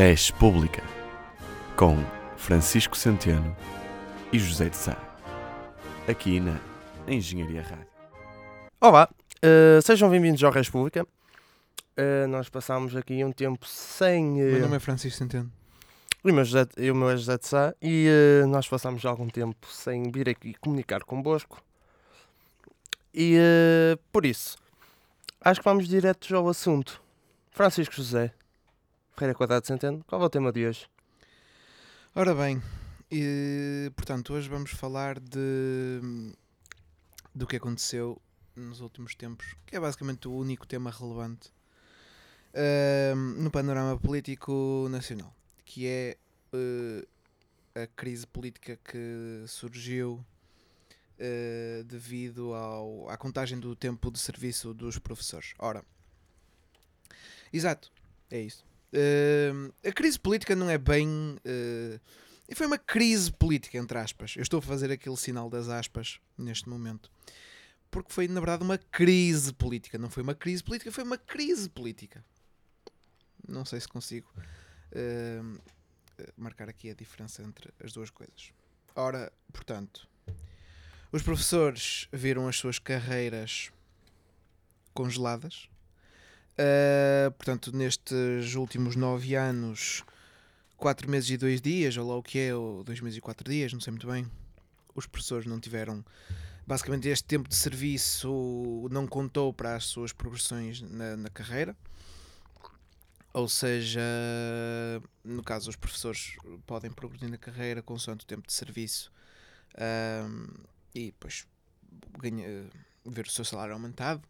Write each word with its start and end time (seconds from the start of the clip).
Res 0.00 0.30
Pública, 0.30 0.82
com 1.76 1.94
Francisco 2.34 2.96
Centeno 2.96 3.54
e 4.32 4.38
José 4.38 4.70
de 4.70 4.76
Sá, 4.78 4.96
aqui 6.08 6.40
na 6.40 6.58
Engenharia 7.06 7.60
Rádio. 7.60 7.86
Olá, 8.80 9.10
eh, 9.42 9.78
sejam 9.82 10.08
bem-vindos 10.08 10.42
ao 10.42 10.50
Res 10.52 10.70
Pública. 10.70 11.06
Eh, 11.98 12.26
nós 12.28 12.48
passámos 12.48 12.96
aqui 12.96 13.22
um 13.22 13.30
tempo 13.30 13.66
sem. 13.66 14.40
O 14.40 14.48
eh, 14.48 14.52
meu 14.52 14.60
nome 14.62 14.76
é 14.76 14.80
Francisco 14.80 15.18
Centeno. 15.18 15.52
e 16.24 16.30
o 16.30 16.34
meu 16.34 16.44
José- 16.46 16.68
e 16.78 16.90
o 16.90 16.94
meu 16.94 17.10
é 17.10 17.16
José 17.18 17.36
de 17.36 17.46
Sá 17.46 17.74
e 17.82 18.08
eh, 18.08 18.46
nós 18.46 18.66
passámos 18.66 19.04
algum 19.04 19.28
tempo 19.28 19.66
sem 19.70 20.10
vir 20.10 20.30
aqui 20.30 20.54
comunicar 20.54 21.04
convosco. 21.04 21.62
E 23.12 23.36
por 24.10 24.24
isso, 24.24 24.56
acho 25.42 25.60
que 25.60 25.64
vamos 25.68 25.86
direto 25.86 26.34
ao 26.34 26.48
assunto. 26.48 27.02
Francisco 27.50 27.94
José, 27.96 28.32
Ferreira 29.14 29.34
Quadrado 29.34 29.66
Centeno, 29.66 30.02
qual 30.06 30.22
é 30.22 30.24
o 30.24 30.30
tema 30.30 30.52
de 30.52 30.66
hoje? 30.66 30.88
Ora 32.14 32.34
bem, 32.34 32.62
e, 33.10 33.90
portanto, 33.94 34.32
hoje 34.32 34.48
vamos 34.48 34.70
falar 34.70 35.18
de 35.18 36.00
do 37.34 37.46
que 37.46 37.56
aconteceu 37.56 38.20
nos 38.56 38.80
últimos 38.80 39.14
tempos, 39.14 39.54
que 39.66 39.76
é 39.76 39.80
basicamente 39.80 40.26
o 40.28 40.32
único 40.32 40.66
tema 40.66 40.90
relevante 40.90 41.52
ahm, 42.54 43.42
no 43.42 43.50
panorama 43.50 43.98
político 43.98 44.88
nacional, 44.90 45.34
que 45.64 45.86
é 45.86 46.16
eh, 46.52 47.82
a 47.82 47.86
crise 47.88 48.26
política 48.26 48.76
que 48.76 49.44
surgiu 49.46 50.24
eh, 51.18 51.82
devido 51.86 52.54
ao, 52.54 53.08
à 53.08 53.16
contagem 53.16 53.58
do 53.58 53.76
tempo 53.76 54.10
de 54.10 54.18
serviço 54.18 54.74
dos 54.74 54.98
professores. 54.98 55.54
Ora, 55.58 55.84
exato, 57.52 57.92
é 58.30 58.40
isso. 58.40 58.69
Ahm, 58.92 59.70
a 59.84 59.92
crise 59.92 60.18
política 60.18 60.56
não 60.56 60.68
é 60.68 60.78
bem. 60.78 61.36
eh, 61.44 62.00
e 62.48 62.54
foi 62.54 62.66
uma 62.66 62.78
crise 62.78 63.32
política, 63.32 63.78
entre 63.78 63.96
aspas. 63.96 64.34
Eu 64.36 64.42
estou 64.42 64.58
a 64.58 64.62
fazer 64.62 64.90
aquele 64.90 65.16
sinal 65.16 65.48
das 65.48 65.68
aspas 65.68 66.18
neste 66.36 66.68
momento. 66.68 67.08
Porque 67.90 68.12
foi, 68.12 68.26
na 68.26 68.40
verdade, 68.40 68.64
uma 68.64 68.76
crise 68.76 69.52
política. 69.52 69.96
Não 69.96 70.10
foi 70.10 70.22
uma 70.24 70.34
crise 70.34 70.62
política, 70.62 70.90
foi 70.90 71.04
uma 71.04 71.16
crise 71.18 71.68
política. 71.68 72.24
Não 73.48 73.64
sei 73.64 73.80
se 73.80 73.86
consigo 73.86 74.28
eh, 74.90 75.40
marcar 76.36 76.68
aqui 76.68 76.90
a 76.90 76.94
diferença 76.94 77.40
entre 77.42 77.72
as 77.82 77.92
duas 77.92 78.10
coisas. 78.10 78.52
Ora, 78.96 79.32
portanto, 79.52 80.08
os 81.12 81.22
professores 81.22 82.08
viram 82.12 82.48
as 82.48 82.56
suas 82.56 82.80
carreiras 82.80 83.70
congeladas. 84.92 85.69
Uh, 86.60 87.30
portanto, 87.32 87.74
nestes 87.74 88.54
últimos 88.54 88.94
nove 88.94 89.34
anos, 89.34 90.04
quatro 90.76 91.10
meses 91.10 91.30
e 91.30 91.38
dois 91.38 91.58
dias, 91.58 91.96
ou 91.96 92.06
lá 92.06 92.16
o 92.16 92.22
que 92.22 92.38
é, 92.38 92.54
ou 92.54 92.84
dois 92.84 93.00
meses 93.00 93.16
e 93.16 93.20
quatro 93.20 93.50
dias, 93.50 93.72
não 93.72 93.80
sei 93.80 93.92
muito 93.92 94.06
bem, 94.06 94.30
os 94.94 95.06
professores 95.06 95.46
não 95.46 95.58
tiveram. 95.58 96.04
Basicamente, 96.66 97.08
este 97.08 97.24
tempo 97.24 97.48
de 97.48 97.56
serviço 97.56 98.86
não 98.90 99.06
contou 99.06 99.54
para 99.54 99.74
as 99.74 99.86
suas 99.86 100.12
progressões 100.12 100.82
na, 100.82 101.16
na 101.16 101.30
carreira. 101.30 101.74
Ou 103.32 103.48
seja, 103.48 104.02
no 105.24 105.42
caso, 105.42 105.70
os 105.70 105.76
professores 105.76 106.36
podem 106.66 106.90
progredir 106.90 107.30
na 107.30 107.38
carreira 107.38 107.80
consoante 107.80 108.24
o 108.24 108.28
tempo 108.28 108.46
de 108.46 108.52
serviço 108.52 109.10
e 110.94 111.06
depois 111.06 111.46
ganha, 112.18 112.68
ver 113.06 113.26
o 113.26 113.30
seu 113.30 113.44
salário 113.44 113.72
aumentado. 113.72 114.22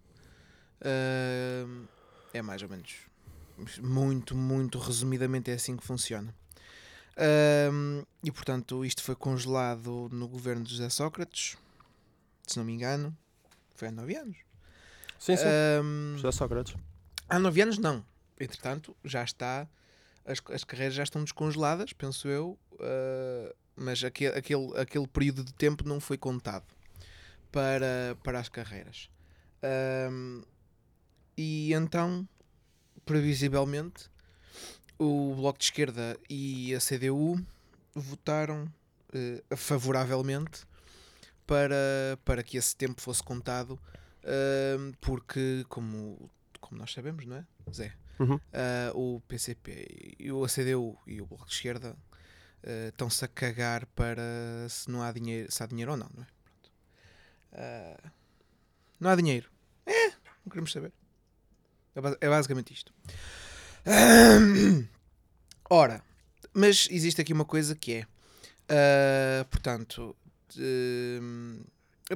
Um, 1.66 1.86
é 2.32 2.42
mais 2.42 2.62
ou 2.62 2.68
menos 2.68 3.10
muito, 3.82 4.34
muito 4.34 4.78
resumidamente 4.78 5.50
é 5.50 5.54
assim 5.54 5.76
que 5.76 5.84
funciona. 5.84 6.34
Um, 7.72 8.02
e 8.24 8.30
portanto, 8.30 8.84
isto 8.84 9.02
foi 9.02 9.14
congelado 9.14 10.08
no 10.10 10.26
governo 10.26 10.64
de 10.64 10.70
José 10.70 10.88
Sócrates, 10.88 11.56
se 12.46 12.56
não 12.56 12.64
me 12.64 12.72
engano, 12.72 13.16
foi 13.74 13.88
há 13.88 13.92
9 13.92 14.16
anos. 14.16 14.36
Sim, 15.18 15.36
sim. 15.36 15.44
Um, 15.82 16.16
José 16.16 16.32
Sócrates. 16.32 16.74
há 17.28 17.38
9 17.38 17.62
anos, 17.62 17.78
não. 17.78 18.04
Entretanto, 18.38 18.96
já 19.04 19.22
está, 19.22 19.68
as, 20.24 20.40
as 20.50 20.64
carreiras 20.64 20.94
já 20.94 21.02
estão 21.02 21.22
descongeladas, 21.22 21.92
penso 21.92 22.26
eu, 22.26 22.58
uh, 22.74 23.54
mas 23.76 24.02
aquele, 24.02 24.34
aquele, 24.34 24.78
aquele 24.78 25.06
período 25.06 25.44
de 25.44 25.52
tempo 25.52 25.86
não 25.86 26.00
foi 26.00 26.16
contado 26.16 26.64
para, 27.52 28.16
para 28.22 28.40
as 28.40 28.48
carreiras. 28.48 29.10
Um, 30.10 30.42
e 31.40 31.72
então, 31.72 32.28
previsivelmente, 33.06 34.10
o 34.98 35.34
Bloco 35.34 35.58
de 35.58 35.64
Esquerda 35.64 36.14
e 36.28 36.74
a 36.74 36.78
CDU 36.78 37.42
votaram 37.94 38.70
eh, 39.14 39.56
favoravelmente 39.56 40.66
para, 41.46 42.18
para 42.26 42.42
que 42.42 42.58
esse 42.58 42.76
tempo 42.76 43.00
fosse 43.00 43.22
contado, 43.22 43.80
ahm, 44.22 44.92
porque, 45.00 45.64
como, 45.70 46.30
como 46.60 46.78
nós 46.78 46.92
sabemos, 46.92 47.24
não 47.24 47.36
é, 47.36 47.46
Zé? 47.72 47.94
Uhum. 48.18 48.38
Ah, 48.52 48.92
o 48.94 49.22
PCP 49.26 50.16
e 50.18 50.30
o 50.30 50.46
CDU 50.46 50.98
e 51.06 51.22
o 51.22 51.26
Bloco 51.26 51.46
de 51.46 51.54
Esquerda 51.54 51.96
estão-se 52.88 53.24
a 53.24 53.28
cagar 53.28 53.86
para 53.86 54.68
se 54.68 54.90
não 54.90 55.02
há 55.02 55.10
dinheiro, 55.10 55.50
se 55.50 55.62
há 55.62 55.66
dinheiro 55.66 55.92
ou 55.92 55.96
não, 55.96 56.10
não 56.14 56.22
é? 57.54 57.96
Não 59.00 59.08
há 59.08 59.16
dinheiro. 59.16 59.50
É, 59.86 60.08
não 60.44 60.50
queremos 60.50 60.70
saber. 60.70 60.92
É, 62.08 62.26
é 62.26 62.28
basicamente 62.28 62.72
isto. 62.72 62.92
Ora, 65.68 66.02
mas 66.52 66.88
existe 66.90 67.20
aqui 67.20 67.32
uma 67.32 67.44
coisa 67.44 67.74
que 67.74 67.94
é, 67.94 68.06
ah, 68.68 69.44
portanto, 69.50 70.16
hum, 70.58 71.60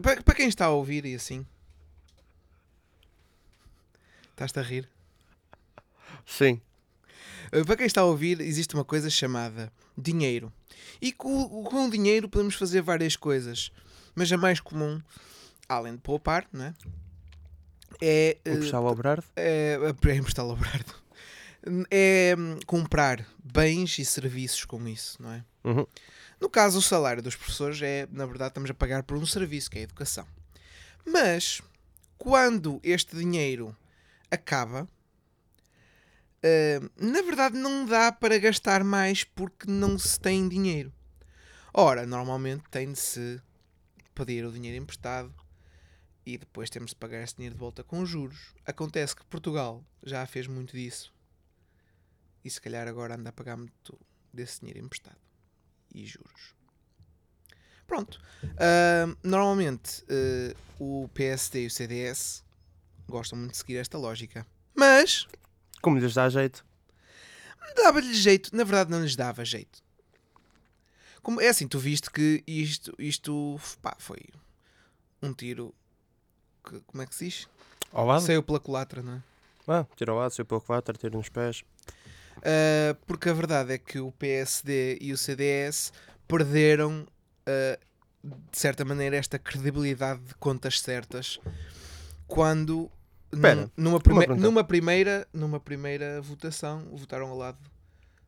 para, 0.03 0.23
para 0.23 0.35
quem 0.35 0.49
está 0.49 0.67
a 0.67 0.71
ouvir 0.71 1.05
e 1.05 1.15
assim, 1.15 1.47
estás-te 4.31 4.59
a 4.59 4.63
rir? 4.63 4.89
Sim. 6.27 6.61
Uh, 7.53 7.65
Para 7.65 7.77
quem 7.77 7.87
está 7.87 8.01
a 8.01 8.05
ouvir, 8.05 8.41
existe 8.41 8.75
uma 8.75 8.85
coisa 8.85 9.11
chamada 9.11 9.73
dinheiro. 9.97 10.53
E 11.01 11.13
com, 11.13 11.65
com 11.65 11.87
o 11.87 11.91
dinheiro 11.91 12.29
podemos 12.29 12.55
fazer 12.55 12.81
várias 12.81 13.17
coisas. 13.17 13.71
Mas 14.15 14.33
a 14.33 14.37
mais 14.37 14.61
comum, 14.61 15.01
além 15.69 15.95
de 15.95 16.01
poupar, 16.01 16.47
não 16.53 16.67
é? 16.67 16.75
É, 18.01 18.37
uh, 18.47 18.51
Emprestar 18.51 18.81
ao 18.81 18.95
Berardo. 18.95 19.25
é, 19.37 19.79
é 20.07 20.15
emprestar 20.15 20.45
ao 20.45 20.57
Brardo. 20.57 20.95
É 21.91 22.35
hum, 22.39 22.59
comprar 22.67 23.27
bens 23.43 23.99
e 23.99 24.05
serviços 24.05 24.65
com 24.65 24.87
isso, 24.87 25.23
não 25.23 25.33
é? 25.33 25.45
Uhum. 25.65 25.87
No 26.41 26.51
caso, 26.51 26.79
o 26.79 26.83
salário 26.83 27.23
dos 27.23 27.37
professores 27.37 27.81
é, 27.81 28.07
na 28.11 28.27
verdade, 28.27 28.51
estamos 28.51 28.71
a 28.71 28.75
pagar 28.75 29.03
por 29.03 29.17
um 29.17 29.25
serviço, 29.25 29.71
que 29.71 29.79
é 29.79 29.81
a 29.81 29.85
educação. 29.85 30.27
Mas, 31.07 31.63
quando 32.19 32.81
este 32.83 33.17
dinheiro 33.17 33.75
acaba, 34.31 34.87
eh, 36.43 36.81
na 36.99 37.23
verdade 37.23 37.57
não 37.57 37.87
dá 37.87 38.13
para 38.13 38.37
gastar 38.39 38.85
mais 38.85 39.25
porque 39.25 39.71
não 39.71 39.99
se 39.99 40.21
tem 40.21 40.47
dinheiro. 40.47 40.93
Ora, 41.73 42.07
normalmente 42.07 42.65
tem 42.71 42.93
de 42.93 42.99
se 42.99 43.41
pedir 44.15 44.45
o 44.45 44.53
dinheiro 44.53 44.77
emprestado 44.77 45.33
e 46.27 46.39
depois 46.39 46.71
temos 46.71 46.91
de 46.91 46.97
pagar 46.97 47.23
esse 47.23 47.35
dinheiro 47.37 47.55
de 47.55 47.61
volta 47.61 47.83
com 47.85 48.05
juros. 48.05 48.55
Acontece 48.65 49.15
que 49.15 49.25
Portugal 49.27 49.85
já 50.03 50.25
fez 50.27 50.47
muito 50.47 50.75
disso 50.75 51.13
e 52.45 52.51
se 52.51 52.61
calhar 52.61 52.87
agora 52.89 53.15
anda 53.15 53.31
a 53.31 53.33
pagar 53.33 53.57
muito 53.57 53.99
desse 54.33 54.61
dinheiro 54.61 54.81
emprestado 54.85 55.19
e 55.95 56.05
juros. 56.05 56.55
Pronto. 57.87 58.21
Ah, 58.59 59.15
normalmente 59.23 60.03
ah, 60.09 60.57
o 60.79 61.09
PSD 61.15 61.65
e 61.65 61.67
o 61.67 61.71
CDS 61.71 62.43
gostam 63.07 63.39
muito 63.39 63.53
de 63.53 63.59
seguir 63.59 63.77
esta 63.77 63.99
lógica. 63.99 64.47
Mas 64.75 65.27
Como 65.83 65.99
lhes 65.99 66.15
dá 66.15 66.29
jeito. 66.29 66.65
dava-lhes 67.77 68.17
jeito. 68.17 68.55
Na 68.57 68.65
verdade, 68.65 68.91
não 68.91 69.03
lhes 69.03 69.15
dava 69.17 69.45
jeito. 69.45 69.83
Como, 71.23 71.41
é 71.41 71.49
assim, 71.49 71.67
tu 71.67 71.79
viste 71.79 72.11
que 72.11 72.43
isto, 72.47 72.95
isto 72.99 73.59
pá, 73.81 73.97
foi 73.99 74.21
um 75.23 75.33
tiro. 75.33 75.75
Como 76.87 77.03
é 77.03 77.07
que 77.07 77.15
se 77.15 77.25
diz? 77.27 77.49
Ao 77.93 78.07
lado? 78.07 78.23
Saiu 78.23 78.43
pela 78.43 78.59
culatra, 78.61 79.03
não 79.03 79.15
é? 79.15 79.23
Ah, 79.67 79.87
tira 79.97 80.13
ao 80.13 80.19
lado, 80.19 80.31
saiu 80.33 80.45
pelo 80.47 80.61
quatro, 80.61 80.97
tira 80.99 81.17
nos 81.17 81.29
pés. 81.29 81.63
Uh, 82.39 82.95
porque 83.07 83.29
a 83.29 83.33
verdade 83.33 83.73
é 83.73 83.79
que 83.79 83.99
o 83.99 84.11
PSD 84.13 84.99
e 85.01 85.13
o 85.13 85.17
CDS 85.17 85.93
perderam, 86.29 87.07
uh, 87.49 87.79
de 88.51 88.59
certa 88.59 88.85
maneira, 88.85 89.17
esta 89.17 89.39
credibilidade 89.39 90.21
de 90.21 90.35
contas 90.35 90.81
certas 90.81 91.39
quando 92.27 92.91
Espera, 93.33 93.55
num- 93.55 93.71
numa, 93.77 93.91
uma 93.97 94.01
prime- 94.01 94.27
numa, 94.37 94.65
primeira, 94.65 95.27
numa 95.33 95.61
primeira 95.61 96.21
votação 96.21 96.85
votaram 96.93 97.29
ao 97.29 97.37
lado 97.37 97.59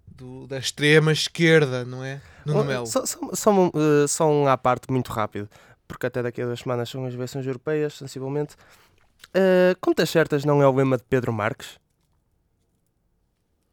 do- 0.07 0.47
da 0.47 0.59
extrema 0.59 1.13
esquerda, 1.13 1.85
não 1.85 2.03
é? 2.05 2.21
No 2.45 2.61
Oh, 2.61 2.65
Melo. 2.65 2.87
Só, 2.87 3.05
só, 3.05 3.19
só, 3.35 3.51
um, 3.53 3.67
eh, 3.75 4.07
só 4.09 4.29
um 4.31 4.47
à 4.49 4.57
parte 4.57 4.91
muito 4.91 5.13
rápido, 5.13 5.49
porque 5.87 6.07
até 6.07 6.23
daqui 6.23 6.43
a 6.43 6.47
duas 6.47 6.61
semanas 6.61 6.89
são 6.89 7.05
as 7.05 7.15
eleições 7.15 7.47
europeias, 7.47 7.95
sensivelmente. 7.95 8.57
Eh, 9.35 9.77
contas 9.81 10.11
certas 10.11 10.45
não 10.45 10.63
é 10.63 10.67
o 10.67 10.75
lema 10.75 10.97
de 10.97 11.05
Pedro 11.05 11.33
Marques? 11.33 11.79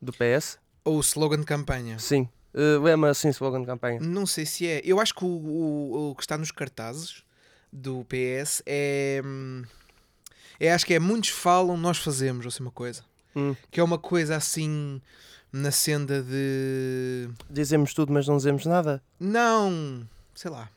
Do 0.02 0.12
PS? 0.12 0.60
Ou 0.84 0.98
o 0.98 1.00
slogan 1.00 1.40
de 1.40 1.46
campanha? 1.46 1.98
Sim. 2.00 2.28
Uh, 2.54 2.80
lembra 2.84 3.10
assim 3.10 3.30
slogan 3.30 3.62
de 3.62 3.66
campanha. 3.66 4.00
Não 4.00 4.26
sei 4.26 4.46
se 4.46 4.68
é. 4.68 4.82
Eu 4.84 5.00
acho 5.00 5.16
que 5.16 5.24
o, 5.24 5.28
o, 5.28 6.12
o 6.12 6.16
que 6.16 6.22
está 6.22 6.38
nos 6.38 6.52
cartazes 6.52 7.24
do 7.72 8.06
PS 8.06 8.62
é. 8.66 9.22
hum, 9.26 9.64
é 10.60 10.72
acho 10.72 10.86
que 10.86 10.94
é 10.94 11.00
muitos 11.00 11.30
falam, 11.30 11.78
nós 11.78 11.98
fazemos, 11.98 12.46
ou 12.46 12.50
assim 12.50 12.62
uma 12.62 12.72
coisa. 12.72 13.04
Hum. 13.36 13.56
Que 13.72 13.80
é 13.80 13.84
uma 13.84 13.98
coisa 13.98 14.36
assim 14.36 15.02
na 15.52 15.72
senda 15.72 16.22
de. 16.22 17.30
Dizemos 17.50 17.94
tudo, 17.94 18.14
mas 18.14 18.28
não 18.28 18.38
dizemos 18.38 18.66
nada. 18.66 19.02
Não, 19.20 20.08
sei 20.36 20.52
lá. 20.52 20.70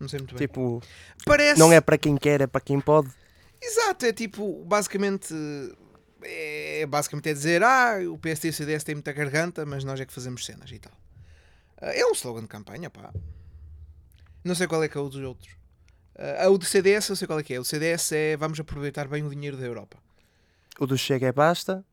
Não 0.00 0.08
sei 0.08 0.18
muito 0.20 0.34
bem. 0.34 0.46
Tipo, 0.46 0.82
Parece. 1.24 1.58
não 1.58 1.72
é 1.72 1.80
para 1.80 1.98
quem 1.98 2.16
quer, 2.16 2.40
é 2.40 2.46
para 2.46 2.60
quem 2.60 2.80
pode. 2.80 3.10
Exato, 3.60 4.06
é 4.06 4.12
tipo, 4.12 4.64
basicamente. 4.64 5.34
É 6.22 6.84
basicamente 6.86 7.28
é 7.28 7.32
dizer, 7.32 7.62
ah, 7.62 7.98
o 8.10 8.18
PSD 8.18 8.48
e 8.48 8.50
o 8.50 8.54
CDS 8.54 8.82
têm 8.82 8.96
muita 8.96 9.12
garganta, 9.12 9.64
mas 9.64 9.84
nós 9.84 10.00
é 10.00 10.04
que 10.04 10.12
fazemos 10.12 10.44
cenas 10.44 10.70
e 10.70 10.78
tal. 10.78 10.92
É 11.80 12.04
um 12.06 12.12
slogan 12.12 12.42
de 12.42 12.48
campanha, 12.48 12.90
pá. 12.90 13.12
Não 14.42 14.54
sei 14.54 14.66
qual 14.66 14.82
é 14.82 14.88
que 14.88 14.98
é 14.98 15.00
o 15.00 15.08
dos 15.08 15.22
outros. 15.22 15.54
Ah, 16.16 16.48
o 16.48 16.58
do 16.58 16.64
CDS 16.64 17.08
eu 17.08 17.16
sei 17.16 17.26
qual 17.26 17.38
é 17.38 17.42
que 17.42 17.54
é. 17.54 17.60
O 17.60 17.64
CDS 17.64 18.12
é 18.12 18.36
vamos 18.36 18.58
aproveitar 18.58 19.06
bem 19.06 19.24
o 19.24 19.30
dinheiro 19.30 19.56
da 19.56 19.64
Europa. 19.64 19.96
O 20.78 20.86
do 20.86 20.98
Chega 20.98 21.28
é 21.28 21.32
basta. 21.32 21.84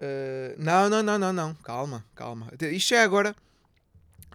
Uh, 0.00 0.54
não, 0.58 0.90
não, 0.90 1.02
não, 1.02 1.18
não, 1.18 1.32
não. 1.32 1.54
Calma, 1.56 2.04
calma. 2.14 2.52
Isto 2.60 2.94
é 2.94 3.02
agora. 3.02 3.34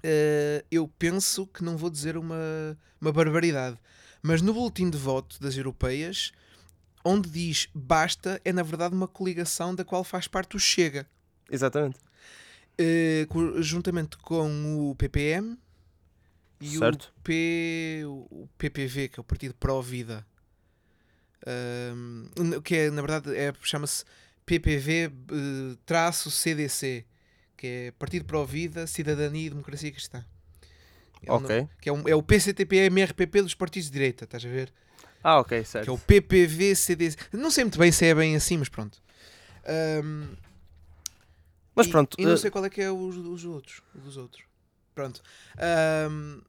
Uh, 0.05 0.65
eu 0.69 0.87
penso 0.87 1.47
que 1.47 1.63
não 1.63 1.77
vou 1.77 1.89
dizer 1.89 2.17
uma, 2.17 2.77
uma 2.99 3.11
barbaridade. 3.11 3.77
Mas 4.21 4.41
no 4.41 4.53
boletim 4.53 4.89
de 4.89 4.97
voto 4.97 5.39
das 5.41 5.57
europeias, 5.57 6.31
onde 7.03 7.29
diz 7.29 7.67
basta, 7.73 8.39
é 8.45 8.53
na 8.53 8.63
verdade 8.63 8.93
uma 8.93 9.07
coligação 9.07 9.73
da 9.73 9.83
qual 9.83 10.03
faz 10.03 10.27
parte 10.27 10.55
o 10.55 10.59
Chega. 10.59 11.07
Exatamente. 11.49 11.97
Uh, 12.79 13.61
juntamente 13.61 14.17
com 14.17 14.89
o 14.89 14.95
PPM 14.95 15.57
e 16.59 16.77
Certo. 16.77 17.13
o, 17.17 17.21
P, 17.21 18.01
o 18.05 18.47
PPV, 18.57 19.09
que 19.09 19.19
é 19.19 19.21
o 19.21 19.23
Partido 19.23 19.53
Pró-Vida. 19.55 20.25
Um, 21.95 22.61
que 22.61 22.75
é, 22.75 22.91
na 22.91 23.01
verdade 23.01 23.35
é, 23.35 23.51
chama-se 23.63 24.05
PPV 24.45 25.05
eh, 25.05 25.77
que 27.61 27.67
é 27.67 27.91
Partido 27.91 28.25
Pró-Vida, 28.25 28.87
Cidadania 28.87 29.45
e 29.45 29.49
Democracia 29.51 29.91
Cristã. 29.91 30.25
É 31.21 31.31
Ok. 31.31 31.55
nome- 31.57 31.69
que 31.79 31.89
é, 31.89 31.93
um- 31.93 32.07
é 32.09 32.15
o 32.15 32.23
PCTP-MRPP 32.23 33.43
dos 33.43 33.53
partidos 33.53 33.87
de 33.89 33.93
direita, 33.93 34.23
estás 34.23 34.43
a 34.43 34.49
ver? 34.49 34.73
Ah, 35.23 35.37
ok, 35.39 35.61
Que 35.61 35.67
certo. 35.67 35.87
é 35.87 35.91
o 35.93 35.97
PPV-CDC. 35.99 37.17
Não 37.33 37.51
sei 37.51 37.63
muito 37.65 37.77
bem 37.77 37.91
se 37.91 38.03
é 38.05 38.15
bem 38.15 38.35
assim, 38.35 38.57
mas 38.57 38.67
pronto. 38.67 38.99
Um, 40.03 40.29
Mas 41.75 41.85
e- 41.85 41.91
pronto, 41.91 42.17
E 42.19 42.25
não 42.25 42.33
eh, 42.33 42.37
sei 42.37 42.49
qual 42.49 42.65
é 42.65 42.69
que 42.71 42.81
é 42.81 42.89
os, 42.91 43.15
os 43.15 43.45
outros. 43.45 43.83
dos 43.93 44.17
outros. 44.17 44.43
Pronto. 44.95 45.21
Ahm, 45.59 46.41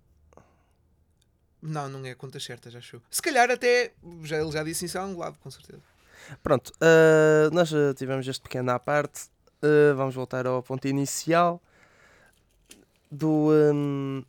não, 1.61 1.89
não 1.91 2.07
é 2.07 2.15
contas 2.15 2.43
certas, 2.43 2.75
acho 2.75 2.97
eu. 2.97 3.03
Se 3.11 3.21
calhar 3.21 3.51
até. 3.51 3.93
Já, 4.23 4.41
ele 4.41 4.51
já 4.51 4.65
disse 4.65 4.87
isso 4.87 4.99
a 4.99 5.05
um 5.05 5.19
lado, 5.19 5.39
com 5.39 5.51
certeza. 5.51 5.83
Pronto, 6.43 6.73
uh, 6.81 7.53
nós 7.55 7.71
tivemos 7.97 8.27
este 8.27 8.41
pequeno 8.43 8.71
à 8.71 8.79
parte. 8.81 9.31
Uh, 9.63 9.95
vamos 9.95 10.15
voltar 10.15 10.47
ao 10.47 10.63
ponto 10.63 10.89
inicial 10.89 11.63
do 13.11 13.51
um, 13.53 14.25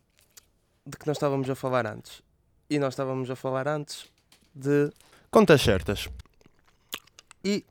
de 0.86 0.96
que 0.96 1.06
nós 1.06 1.16
estávamos 1.16 1.48
a 1.50 1.54
falar 1.54 1.86
antes. 1.86 2.22
E 2.68 2.78
nós 2.78 2.92
estávamos 2.92 3.30
a 3.30 3.36
falar 3.36 3.66
antes 3.66 4.06
de 4.54 4.92
contas 5.30 5.60
certas. 5.60 6.08
E 7.42 7.64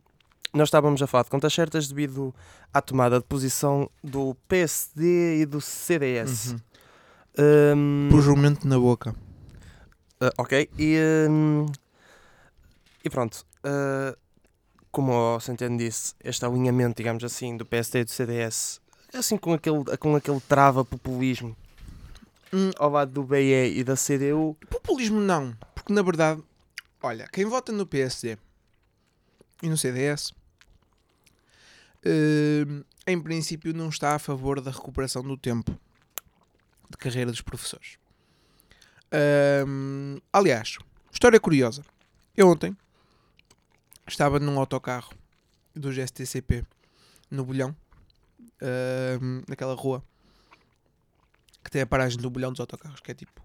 nós 0.53 0.67
estávamos 0.67 1.01
a 1.01 1.07
falar 1.07 1.23
de 1.23 1.29
contas 1.29 1.53
certas 1.53 1.87
devido 1.87 2.33
à 2.73 2.81
tomada 2.81 3.19
de 3.19 3.25
posição 3.25 3.89
do 4.03 4.35
PSD 4.47 5.41
e 5.41 5.45
do 5.45 5.61
CDS. 5.61 6.55
Um, 7.37 8.09
Por 8.11 8.21
jumento 8.21 8.67
na 8.67 8.77
boca. 8.77 9.15
Uh, 10.21 10.29
ok, 10.37 10.69
e, 10.77 10.97
hum, 11.29 11.65
e 13.03 13.09
pronto. 13.09 13.45
uh, 13.65 14.15
como 14.93 15.11
o 15.11 15.39
Centeno 15.41 15.77
disse, 15.77 16.13
este 16.23 16.45
alinhamento, 16.45 16.95
digamos 16.95 17.25
assim, 17.25 17.57
do 17.57 17.65
PSD 17.65 17.99
e 17.99 18.03
do 18.05 18.11
CDS, 18.11 18.79
assim 19.13 19.35
com 19.35 19.51
aquele, 19.51 19.83
com 19.97 20.15
aquele 20.15 20.39
trava-populismo 20.39 21.57
Hum, 22.53 22.69
ao 22.77 22.91
lado 22.91 23.11
do 23.11 23.23
BE 23.23 23.73
e 23.75 23.83
da 23.83 23.95
CDU, 23.95 24.55
populismo 24.69 25.19
não. 25.19 25.57
Porque 25.73 25.91
na 25.91 26.03
verdade, 26.03 26.43
olha, 27.01 27.27
quem 27.33 27.45
vota 27.45 27.71
no 27.71 27.83
PSD 27.87 28.37
e 29.63 29.67
no 29.67 29.75
CDS. 29.75 30.31
hum, 32.05 32.83
em 33.07 33.19
princípio, 33.19 33.73
não 33.73 33.89
está 33.89 34.13
a 34.13 34.19
favor 34.19 34.61
da 34.61 34.69
recuperação 34.69 35.23
do 35.23 35.35
tempo 35.35 35.75
de 36.91 36.95
carreira 36.95 37.31
dos 37.31 37.41
professores. 37.41 37.97
Hum, 39.67 40.19
aliás, 40.31 40.77
história 41.11 41.39
curiosa. 41.39 41.83
Eu 42.37 42.49
ontem 42.49 42.77
estava 44.07 44.39
num 44.39 44.59
autocarro 44.59 45.13
dos 45.75 45.95
STCP 45.97 46.65
no 47.29 47.45
Bolhão, 47.45 47.75
hum, 49.21 49.41
naquela 49.47 49.73
rua 49.73 50.03
que 51.63 51.71
tem 51.71 51.81
a 51.81 51.87
paragem 51.87 52.19
do 52.19 52.29
Bolhão 52.29 52.51
dos 52.51 52.59
autocarros, 52.59 52.99
que 52.99 53.11
é 53.11 53.15
tipo 53.15 53.41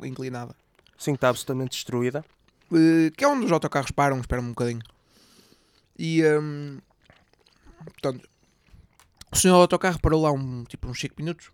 inclinada. 0.00 0.54
sim, 0.96 1.14
está 1.14 1.28
absolutamente 1.28 1.72
destruída. 1.72 2.24
Uh, 2.70 3.10
que 3.16 3.24
é 3.24 3.28
onde 3.28 3.44
os 3.44 3.52
autocarros 3.52 3.90
param, 3.90 4.20
esperam 4.20 4.44
um 4.44 4.48
bocadinho. 4.48 4.82
E, 5.98 6.22
hum, 6.24 6.78
portanto, 7.84 8.28
o 9.30 9.36
senhor 9.36 9.54
do 9.54 9.60
autocarro 9.62 10.00
parou 10.00 10.22
lá 10.22 10.32
um, 10.32 10.64
tipo 10.64 10.88
uns 10.88 11.00
5 11.00 11.14
minutos. 11.18 11.50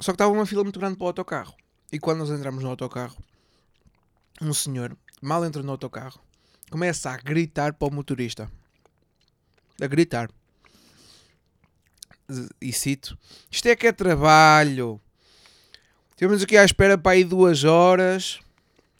Só 0.00 0.12
que 0.12 0.16
estava 0.16 0.32
uma 0.32 0.46
fila 0.46 0.62
muito 0.62 0.80
grande 0.80 0.96
para 0.96 1.04
o 1.04 1.08
autocarro. 1.08 1.54
E 1.92 1.98
quando 1.98 2.18
nós 2.18 2.30
entramos 2.30 2.62
no 2.62 2.70
autocarro, 2.70 3.16
um 4.40 4.52
senhor, 4.52 4.96
mal 5.20 5.44
entra 5.44 5.62
no 5.62 5.70
autocarro, 5.70 6.20
começa 6.72 7.10
a 7.10 7.16
gritar 7.18 7.74
para 7.74 7.86
o 7.86 7.94
motorista. 7.94 8.50
A 9.80 9.86
gritar. 9.86 10.30
E 12.60 12.72
cito: 12.72 13.16
Isto 13.50 13.68
é 13.68 13.76
que 13.76 13.86
é 13.86 13.92
trabalho. 13.92 14.98
Temos 16.16 16.42
aqui 16.42 16.56
à 16.56 16.64
espera 16.64 16.96
para 16.96 17.12
aí 17.12 17.24
duas 17.24 17.62
horas. 17.62 18.40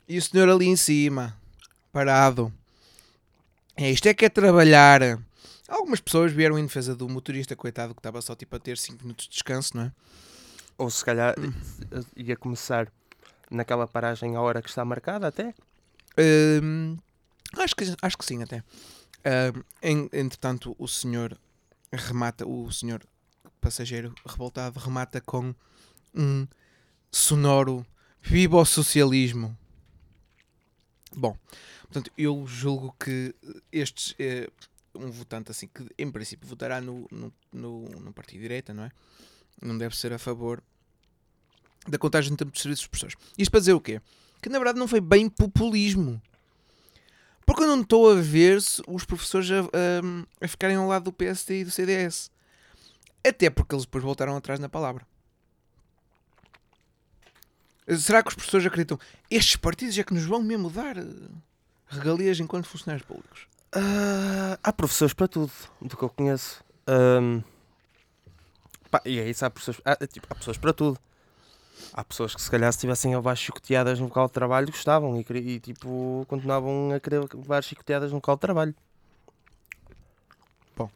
E 0.06 0.18
o 0.18 0.22
senhor 0.22 0.50
ali 0.50 0.66
em 0.66 0.76
cima, 0.76 1.34
parado. 1.90 2.52
É, 3.74 3.90
isto 3.90 4.06
é 4.06 4.12
que 4.12 4.26
é 4.26 4.28
trabalhar. 4.28 5.00
Algumas 5.66 6.00
pessoas 6.00 6.30
vieram 6.30 6.58
em 6.58 6.66
defesa 6.66 6.94
do 6.94 7.08
motorista, 7.08 7.56
coitado, 7.56 7.94
que 7.94 8.00
estava 8.00 8.20
só 8.20 8.34
tipo 8.34 8.54
a 8.54 8.58
ter 8.58 8.76
5 8.76 9.02
minutos 9.02 9.24
de 9.24 9.30
descanso, 9.30 9.74
não 9.74 9.84
é? 9.84 9.92
Ou 10.76 10.90
se 10.90 11.02
calhar 11.02 11.34
ia 12.14 12.36
começar 12.36 12.92
naquela 13.50 13.86
paragem 13.86 14.36
à 14.36 14.40
hora 14.42 14.60
que 14.60 14.68
está 14.68 14.84
marcada 14.84 15.28
até. 15.28 15.54
Hum, 16.62 16.98
acho, 17.58 17.74
que, 17.76 17.84
acho 18.00 18.18
que 18.18 18.24
sim, 18.24 18.42
até. 18.42 18.62
En- 19.82 20.08
entretanto, 20.12 20.74
o 20.78 20.88
senhor 20.88 21.38
remata, 21.92 22.46
o 22.46 22.70
senhor 22.72 23.02
passageiro 23.60 24.14
revoltado 24.26 24.78
remata 24.80 25.20
com 25.20 25.54
um 26.14 26.46
sonoro 27.10 27.86
Viva 28.24 28.56
o 28.56 28.64
socialismo. 28.64 29.56
Bom, 31.14 31.36
portanto, 31.82 32.10
eu 32.16 32.46
julgo 32.46 32.94
que 32.98 33.34
estes, 33.72 34.14
eh, 34.18 34.48
um 34.94 35.10
votante 35.10 35.50
assim, 35.50 35.66
que 35.66 35.86
em 35.98 36.10
princípio 36.10 36.48
votará 36.48 36.80
no, 36.80 37.06
no, 37.10 37.32
no, 37.52 37.80
no 38.00 38.12
Partido 38.12 38.36
de 38.36 38.42
Direita, 38.42 38.72
não 38.72 38.84
é? 38.84 38.90
Não 39.60 39.76
deve 39.76 39.96
ser 39.96 40.12
a 40.12 40.18
favor 40.18 40.62
da 41.88 41.98
contagem 41.98 42.30
de 42.30 42.36
tempo 42.36 42.52
de 42.52 42.60
serviços 42.60 42.84
dos 42.84 42.88
professores. 42.88 43.16
Isto 43.36 43.50
para 43.50 43.60
dizer 43.60 43.72
o 43.72 43.80
quê? 43.80 44.00
Que 44.40 44.48
na 44.48 44.58
verdade 44.58 44.78
não 44.78 44.86
foi 44.88 45.00
bem 45.00 45.28
populismo. 45.28 46.22
Porque 47.52 47.64
eu 47.64 47.68
não 47.68 47.82
estou 47.82 48.10
a 48.10 48.14
ver 48.14 48.56
os 48.88 49.04
professores 49.04 49.50
a, 49.50 49.60
a- 49.60 50.44
a 50.46 50.48
ficarem 50.48 50.74
ao 50.78 50.88
lado 50.88 51.04
do 51.04 51.12
PSD 51.12 51.60
e 51.60 51.64
do 51.64 51.70
CDS. 51.70 52.30
Até 53.22 53.50
porque 53.50 53.74
eles 53.74 53.84
depois 53.84 54.02
voltaram 54.02 54.34
atrás 54.34 54.58
na 54.58 54.70
palavra. 54.70 55.06
Será 57.98 58.22
que 58.22 58.30
os 58.30 58.34
professores 58.34 58.66
acreditam? 58.66 58.98
Estes 59.30 59.56
partidos 59.56 59.98
é 59.98 60.02
que 60.02 60.14
nos 60.14 60.24
vão 60.24 60.42
mesmo 60.42 60.70
dar 60.70 60.96
eh, 60.96 61.04
regalias 61.88 62.40
enquanto 62.40 62.66
funcionários 62.68 63.06
públicos. 63.06 63.46
Ah, 63.70 64.58
há 64.62 64.72
professores 64.72 65.12
para 65.12 65.28
tudo, 65.28 65.52
do 65.78 65.94
que 65.94 66.02
eu 66.02 66.08
conheço. 66.08 66.64
Ahm, 66.86 67.42
pá, 68.90 69.02
e 69.04 69.18
é 69.18 69.28
isso, 69.28 69.44
há 69.44 69.50
professores, 69.50 69.78
há, 69.84 69.94
tipo, 70.06 70.26
há 70.30 70.34
pessoas 70.34 70.56
para 70.56 70.72
tudo. 70.72 70.98
Há 71.92 72.04
pessoas 72.04 72.34
que 72.34 72.40
se 72.40 72.50
calhar 72.50 72.72
se 72.72 72.78
estivessem 72.78 73.12
a 73.14 73.18
levar 73.18 73.34
chicoteadas 73.36 73.98
no 73.98 74.06
local 74.06 74.26
de 74.26 74.32
trabalho 74.32 74.66
gostavam 74.68 75.16
e, 75.18 75.24
e, 75.38 75.60
tipo 75.60 76.24
continuavam 76.28 76.90
a 76.92 77.00
querer 77.00 77.20
levar 77.34 77.62
chicoteadas 77.62 78.10
no 78.10 78.16
local 78.16 78.36
de 78.36 78.40
trabalho. 78.40 78.74
Bom. 80.76 80.90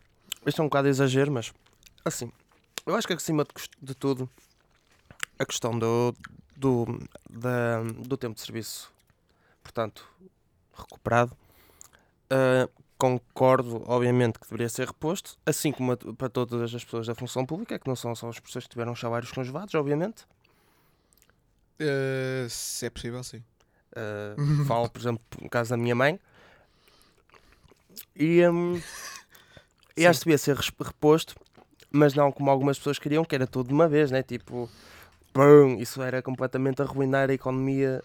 Isto 0.47 0.61
é 0.62 0.64
um 0.64 0.68
bocado 0.68 0.88
exagero, 0.88 1.30
mas 1.33 1.52
assim, 2.04 2.30
eu 2.87 2.95
acho 2.95 3.06
que 3.06 3.12
acima 3.12 3.45
de, 3.45 3.50
de 3.83 3.95
tudo 3.95 4.28
a 5.38 5.45
questão 5.45 5.78
do, 5.78 6.14
do, 6.56 6.87
da- 7.28 7.83
do 7.83 8.16
tempo 8.16 8.35
de 8.35 8.40
serviço, 8.40 8.90
portanto, 9.62 10.06
recuperado, 10.75 11.37
Ah, 12.30 12.68
concordo, 12.99 13.85
obviamente, 13.87 14.38
que 14.38 14.47
deveria 14.47 14.68
ser 14.68 14.87
reposto, 14.88 15.37
assim 15.45 15.71
como 15.71 15.92
a- 15.92 15.97
para 16.16 16.28
todas 16.28 16.75
as 16.75 16.85
pessoas 16.85 17.06
da 17.06 17.14
função 17.14 17.45
pública, 17.47 17.78
que 17.78 17.87
não 17.87 17.95
são 17.97 18.14
só 18.14 18.28
as 18.28 18.40
pessoas 18.40 18.64
que 18.64 18.71
tiveram 18.71 18.92
os 18.92 19.00
salários 19.00 19.30
congelados, 19.30 19.75
obviamente. 19.75 20.26
Eh, 21.78 22.47
se 22.49 22.87
é 22.87 22.90
possível, 22.90 23.23
sim. 23.23 23.42
Uh, 23.92 24.64
falo, 24.66 24.88
por 24.90 25.00
exemplo, 25.00 25.23
no 25.40 25.49
caso 25.49 25.71
da 25.71 25.76
minha 25.76 25.95
mãe. 25.95 26.18
E, 28.14 28.47
um, 28.49 28.80
e 29.97 30.06
acho 30.06 30.21
que 30.21 30.26
devia 30.26 30.38
ser 30.38 30.56
reposto, 30.56 31.35
mas 31.90 32.14
não 32.14 32.33
como 32.33 32.50
algumas 32.50 32.78
pessoas 32.78 32.99
queriam, 32.99 33.25
que 33.25 33.35
era 33.35 33.47
tudo 33.47 33.68
de 33.68 33.75
uma 33.75 33.88
vez, 33.88 34.11
né? 34.11 34.23
Tipo, 34.23 34.71
pum, 35.33 35.76
isso 35.78 36.02
era 36.02 36.23
completamente 36.23 36.80
arruinar 36.80 37.30
a 37.30 37.35
economia 37.35 38.02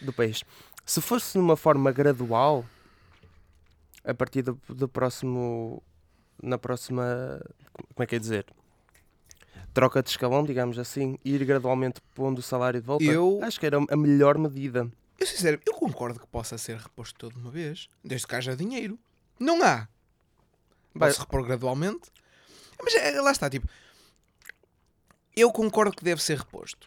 do 0.00 0.12
país. 0.12 0.42
Se 0.84 1.00
fosse 1.00 1.38
numa 1.38 1.56
forma 1.56 1.92
gradual, 1.92 2.64
a 4.04 4.14
partir 4.14 4.42
do, 4.42 4.58
do 4.68 4.88
próximo. 4.88 5.82
Na 6.42 6.58
próxima. 6.58 7.40
Como 7.94 8.02
é 8.02 8.06
que 8.06 8.16
é 8.16 8.18
dizer? 8.18 8.46
Troca 9.74 10.02
de 10.02 10.10
escalão, 10.10 10.44
digamos 10.44 10.78
assim, 10.78 11.18
e 11.24 11.34
ir 11.34 11.44
gradualmente 11.44 12.00
pondo 12.14 12.38
o 12.40 12.42
salário 12.42 12.80
de 12.80 12.86
volta, 12.86 13.04
Eu- 13.04 13.40
acho 13.42 13.58
que 13.58 13.64
era 13.66 13.78
a 13.78 13.96
melhor 13.96 14.36
medida. 14.38 14.90
Eu, 15.18 15.26
sincero, 15.26 15.60
eu 15.66 15.72
concordo 15.74 16.20
que 16.20 16.26
possa 16.26 16.58
ser 16.58 16.76
reposto 16.76 17.18
todo 17.18 17.34
de 17.34 17.40
uma 17.40 17.50
vez, 17.50 17.88
desde 18.04 18.26
que 18.26 18.34
haja 18.34 18.54
dinheiro. 18.56 18.98
Não 19.38 19.62
há. 19.62 19.88
Vai- 20.94 21.08
Pode-se 21.08 21.20
repor 21.20 21.42
gradualmente. 21.44 22.10
Mas 22.82 22.94
é, 22.96 23.18
lá 23.20 23.30
está, 23.32 23.48
tipo. 23.48 23.66
Eu 25.34 25.50
concordo 25.50 25.96
que 25.96 26.04
deve 26.04 26.22
ser 26.22 26.36
reposto. 26.38 26.86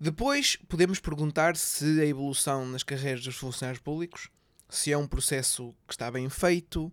Depois 0.00 0.56
podemos 0.68 0.98
perguntar 0.98 1.56
se 1.56 2.00
a 2.00 2.06
evolução 2.06 2.66
nas 2.66 2.82
carreiras 2.82 3.22
dos 3.24 3.36
funcionários 3.36 3.82
públicos, 3.82 4.28
se 4.68 4.90
é 4.92 4.96
um 4.98 5.06
processo 5.06 5.74
que 5.86 5.92
está 5.94 6.10
bem 6.10 6.28
feito, 6.28 6.92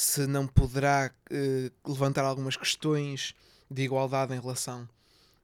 se 0.00 0.28
não 0.28 0.46
poderá 0.46 1.10
eh, 1.28 1.72
levantar 1.84 2.24
algumas 2.24 2.56
questões 2.56 3.34
de 3.68 3.82
igualdade 3.82 4.32
em 4.32 4.38
relação 4.40 4.88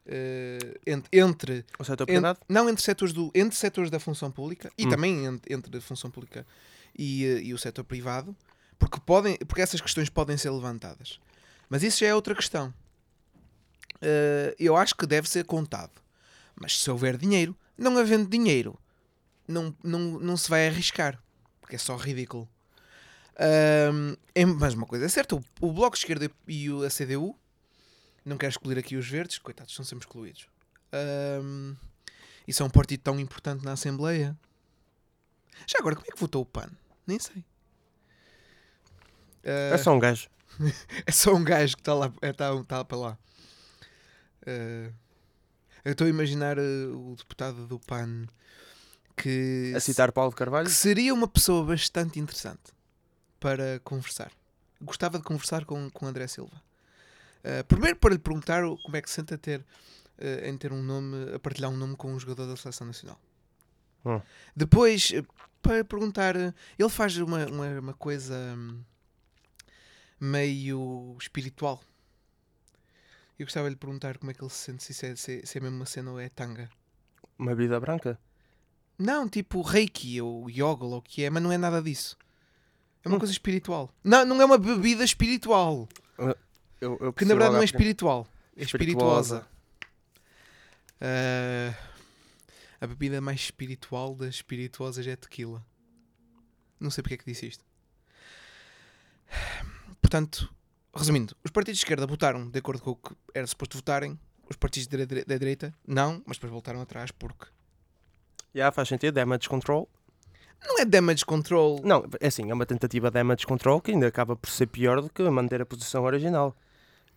eh, 0.06 0.78
ent- 0.86 1.08
entre 1.12 1.64
O 1.76 1.82
setor 1.84 2.06
privado? 2.06 2.38
não 2.48 2.68
entre 2.70 2.84
setores, 2.84 3.12
do, 3.12 3.32
entre 3.34 3.56
setores 3.56 3.90
da 3.90 3.98
função 3.98 4.30
pública 4.30 4.70
e 4.78 4.86
Hum. 4.86 4.90
também 4.90 5.24
entre, 5.26 5.52
entre 5.52 5.76
a 5.76 5.80
função 5.80 6.08
pública 6.08 6.46
e, 6.96 7.24
eh, 7.24 7.40
e 7.42 7.52
o 7.52 7.58
setor 7.58 7.82
privado, 7.82 8.36
porque, 8.78 9.00
podem, 9.00 9.36
porque 9.38 9.60
essas 9.60 9.80
questões 9.80 10.08
podem 10.08 10.36
ser 10.36 10.50
levantadas. 10.50 11.18
Mas 11.68 11.82
isso 11.82 11.98
já 12.00 12.06
é 12.06 12.14
outra 12.14 12.34
questão. 12.34 12.72
Eh, 14.00 14.54
eu 14.58 14.76
acho 14.76 14.94
que 14.94 15.04
deve 15.06 15.28
ser 15.28 15.44
contado. 15.44 15.92
Mas 16.54 16.78
se 16.80 16.88
houver 16.90 17.16
dinheiro, 17.16 17.56
não 17.76 17.98
havendo 17.98 18.28
dinheiro, 18.28 18.78
não, 19.48 19.74
não, 19.82 19.98
não 20.20 20.36
se 20.36 20.48
vai 20.48 20.68
arriscar. 20.68 21.20
Porque 21.60 21.74
é 21.74 21.78
só 21.78 21.96
ridículo. 21.96 22.48
Ahm, 23.38 24.14
é- 24.34 24.44
mas 24.46 24.74
uma 24.74 24.86
coisa 24.86 25.04
é 25.04 25.08
certa: 25.08 25.34
o, 25.36 25.44
o 25.60 25.72
Bloco 25.72 25.96
de 25.96 26.00
Esquerda 26.02 26.30
e 26.46 26.70
o, 26.70 26.84
a 26.84 26.88
CDU, 26.90 27.36
não 28.24 28.36
quero 28.38 28.50
excluir 28.50 28.78
aqui 28.78 28.96
os 28.96 29.08
verdes, 29.08 29.38
coitados, 29.38 29.74
são 29.74 29.84
sempre 29.84 30.06
excluídos. 30.06 30.46
Ahm, 30.92 31.74
isso 32.46 32.62
é 32.62 32.66
um 32.66 32.70
partido 32.70 33.00
tão 33.00 33.18
importante 33.18 33.64
na 33.64 33.72
Assembleia. 33.72 34.36
Já 35.66 35.78
agora, 35.78 35.94
como 35.96 36.06
é 36.08 36.12
que 36.12 36.20
votou 36.20 36.42
o 36.42 36.46
PAN? 36.46 36.68
Nem 37.06 37.18
sei. 37.18 37.44
Ah, 39.44 39.74
É 39.74 39.78
só 39.78 39.92
um 39.92 39.98
gajo. 39.98 40.28
é 41.06 41.12
só 41.12 41.34
um 41.34 41.42
gajo 41.44 41.74
que 41.76 41.80
está 41.82 41.94
lá, 41.94 42.12
é, 42.22 42.32
tá, 42.32 42.50
tá 42.64 42.84
para 42.84 42.96
lá. 42.96 43.18
Ah, 44.46 44.90
eu 45.84 45.92
estou 45.92 46.06
a 46.06 46.10
imaginar 46.10 46.58
ah, 46.58 46.62
o 46.92 47.14
deputado 47.16 47.66
do 47.66 47.78
PAN 47.80 48.26
que, 49.16 49.72
A 49.76 49.80
citar 49.80 50.12
Paulo 50.12 50.32
Carvalho. 50.32 50.66
que 50.66 50.72
seria 50.72 51.12
uma 51.14 51.28
pessoa 51.28 51.64
bastante 51.64 52.18
interessante 52.18 52.72
para 53.44 53.78
conversar. 53.80 54.32
Gostava 54.80 55.18
de 55.18 55.24
conversar 55.24 55.66
com, 55.66 55.90
com 55.90 56.06
André 56.06 56.26
Silva. 56.26 56.62
Ah, 57.44 57.62
primeiro 57.64 57.98
para 57.98 58.14
lhe 58.14 58.18
perguntar 58.18 58.62
como 58.62 58.96
é 58.96 59.02
que 59.02 59.10
se 59.10 59.16
sente 59.16 59.34
a 59.34 59.38
ter, 59.38 59.62
ah, 60.18 60.48
em 60.48 60.56
ter 60.56 60.72
um 60.72 60.82
nome, 60.82 61.34
a 61.34 61.38
partilhar 61.38 61.70
um 61.70 61.76
nome 61.76 61.94
com 61.94 62.10
um 62.10 62.18
jogador 62.18 62.46
da 62.46 62.56
Seleção 62.56 62.86
Nacional. 62.86 63.20
Hum. 64.06 64.18
Depois, 64.56 65.12
para 65.60 65.84
perguntar, 65.84 66.34
ele 66.36 66.88
faz 66.88 67.18
uma, 67.18 67.44
uma, 67.44 67.80
uma 67.80 67.92
coisa 67.92 68.34
hum, 68.56 68.82
meio 70.18 71.14
espiritual. 71.20 71.82
Eu 73.38 73.44
gostava 73.44 73.68
de 73.68 73.74
lhe 73.74 73.78
perguntar 73.78 74.16
como 74.16 74.30
é 74.30 74.34
que 74.34 74.42
ele 74.42 74.50
se 74.50 74.56
sente, 74.56 74.94
se, 74.94 75.06
é, 75.06 75.16
se, 75.16 75.46
se 75.46 75.58
é 75.58 75.60
mesmo 75.60 75.76
uma 75.76 75.86
cena 75.86 76.12
ou 76.12 76.18
é 76.18 76.30
tanga. 76.30 76.70
Uma 77.38 77.54
vida 77.54 77.78
branca. 77.78 78.18
Não, 78.98 79.28
tipo 79.28 79.60
reiki 79.60 80.18
ou 80.22 80.48
yoga 80.48 80.86
ou 80.86 80.96
o 80.96 81.02
que 81.02 81.24
é, 81.24 81.28
mas 81.28 81.42
não 81.42 81.52
é 81.52 81.58
nada 81.58 81.82
disso. 81.82 82.16
É 83.04 83.08
uma 83.08 83.16
Hum. 83.16 83.18
coisa 83.18 83.32
espiritual. 83.32 83.90
Não, 84.02 84.24
não 84.24 84.40
é 84.40 84.44
uma 84.44 84.56
bebida 84.58 85.04
espiritual. 85.04 85.88
Eu, 86.80 86.98
eu 87.00 87.12
Que 87.12 87.24
na 87.24 87.34
verdade 87.34 87.54
não 87.54 87.60
é 87.62 87.64
espiritual. 87.64 88.26
É 88.56 88.62
Espirituosa. 88.62 89.46
Ah, 91.00 91.74
a 92.80 92.86
bebida 92.86 93.20
mais 93.20 93.40
espiritual 93.40 94.14
das 94.14 94.36
espirituosas 94.36 95.06
é 95.06 95.16
tequila. 95.16 95.64
Não 96.80 96.90
sei 96.90 97.02
porque 97.02 97.14
é 97.14 97.16
que 97.18 97.24
disse 97.24 97.46
isto. 97.46 97.64
Portanto, 100.00 100.52
resumindo, 100.94 101.36
os 101.44 101.50
partidos 101.50 101.78
de 101.78 101.84
esquerda 101.84 102.06
votaram 102.06 102.48
de 102.48 102.58
acordo 102.58 102.82
com 102.82 102.90
o 102.92 102.96
que 102.96 103.14
era 103.34 103.46
suposto 103.46 103.76
votarem. 103.76 104.18
Os 104.48 104.56
partidos 104.56 104.86
da 104.88 105.04
dire- 105.04 105.24
da 105.24 105.38
direita, 105.38 105.74
não, 105.86 106.22
mas 106.26 106.36
depois 106.36 106.52
voltaram 106.52 106.80
atrás 106.80 107.10
porque 107.10 107.46
Já 108.54 108.70
faz 108.70 108.88
sentido, 108.88 109.14
damage 109.14 109.48
control. 109.48 109.88
Não 110.64 110.78
é 110.78 110.84
damage 110.84 111.24
control. 111.24 111.80
Não, 111.84 112.04
é 112.20 112.26
assim, 112.26 112.50
é 112.50 112.54
uma 112.54 112.66
tentativa 112.66 113.10
de 113.10 113.14
damage 113.14 113.46
control 113.46 113.80
que 113.80 113.92
ainda 113.92 114.06
acaba 114.06 114.34
por 114.36 114.50
ser 114.50 114.66
pior 114.66 115.00
do 115.00 115.10
que 115.10 115.22
manter 115.22 115.60
a 115.60 115.66
posição 115.66 116.04
original. 116.04 116.56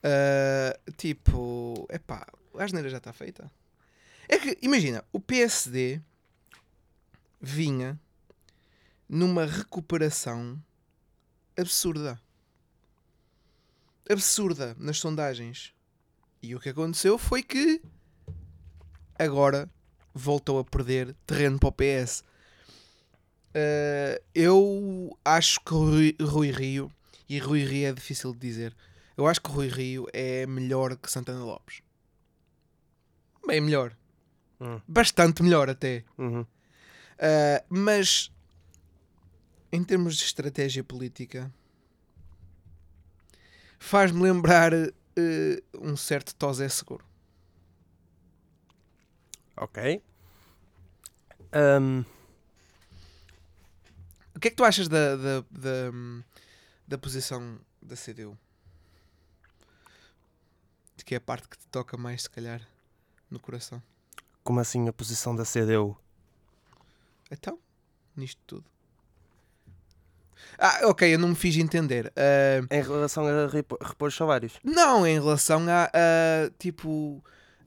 Ah, 0.03 0.77
tipo, 0.95 1.87
epá, 1.89 2.25
a 2.57 2.63
asneira 2.63 2.89
já 2.89 2.97
está 2.97 3.13
feita. 3.13 3.51
É 4.27 4.37
que, 4.37 4.57
imagina, 4.61 5.03
o 5.11 5.19
PSD 5.19 6.01
vinha 7.39 7.99
numa 9.07 9.45
recuperação 9.45 10.61
absurda. 11.57 12.19
Absurda 14.09 14.75
nas 14.77 14.97
sondagens. 14.97 15.73
E 16.41 16.55
o 16.55 16.59
que 16.59 16.69
aconteceu 16.69 17.17
foi 17.17 17.41
que 17.41 17.81
agora 19.17 19.69
voltou 20.13 20.59
a 20.59 20.63
perder 20.63 21.15
terreno 21.25 21.59
para 21.59 21.69
o 21.69 21.71
PS. 21.71 22.23
Ah, 23.53 24.21
eu 24.33 25.17
acho 25.23 25.59
que 25.61 25.73
Rui, 25.73 26.15
Rui 26.21 26.51
Rio, 26.51 26.91
e 27.27 27.39
Rui 27.39 27.63
Rio 27.63 27.87
é 27.87 27.93
difícil 27.93 28.33
de 28.33 28.39
dizer, 28.39 28.75
eu 29.15 29.27
acho 29.27 29.41
que 29.41 29.49
Rui 29.49 29.67
Rio 29.67 30.05
é 30.13 30.45
melhor 30.45 30.95
que 30.95 31.11
Santana 31.11 31.43
Lopes. 31.43 31.81
Bem 33.45 33.61
melhor. 33.61 33.95
Hum. 34.59 34.79
Bastante 34.87 35.41
melhor 35.41 35.69
até. 35.69 36.03
Uhum. 36.17 36.41
Uh, 36.41 37.65
mas 37.69 38.31
em 39.71 39.83
termos 39.83 40.17
de 40.17 40.23
estratégia 40.23 40.83
política 40.83 41.51
faz-me 43.79 44.21
lembrar 44.21 44.73
uh, 44.73 44.91
um 45.81 45.95
certo 45.95 46.35
Tosé 46.35 46.69
Seguro. 46.69 47.05
Ok. 49.55 50.01
O 51.51 52.16
que 54.47 54.49
é 54.49 54.49
que 54.51 54.55
tu 54.55 54.63
achas 54.63 54.87
da, 54.87 55.15
da, 55.15 55.41
da, 55.51 55.91
da 56.87 56.97
posição 56.97 57.59
da 57.81 57.95
CDU? 57.95 58.37
De 60.95 61.03
que 61.05 61.13
é 61.15 61.17
a 61.17 61.21
parte 61.21 61.47
que 61.47 61.57
te 61.57 61.67
toca 61.67 61.97
mais, 61.97 62.23
se 62.23 62.29
calhar, 62.29 62.61
no 63.29 63.39
coração. 63.39 63.81
como 64.43 64.59
assim 64.59 64.87
a 64.87 64.93
posição 64.93 65.35
da 65.35 65.43
CDU? 65.43 65.97
Então, 67.29 67.59
nisto 68.15 68.41
tudo. 68.47 68.65
Ah, 70.57 70.79
ok, 70.83 71.13
eu 71.13 71.19
não 71.19 71.29
me 71.29 71.35
fiz 71.35 71.57
entender. 71.57 72.11
Ah, 72.15 72.65
Em 72.75 72.81
relação 72.81 73.25
a 73.27 73.47
repo- 73.47 73.77
repor 73.81 74.07
os 74.07 74.15
salários? 74.15 74.53
Não, 74.63 75.05
em 75.05 75.15
relação 75.15 75.65
a, 75.69 75.85
a, 75.85 76.49
tipo, 76.57 77.23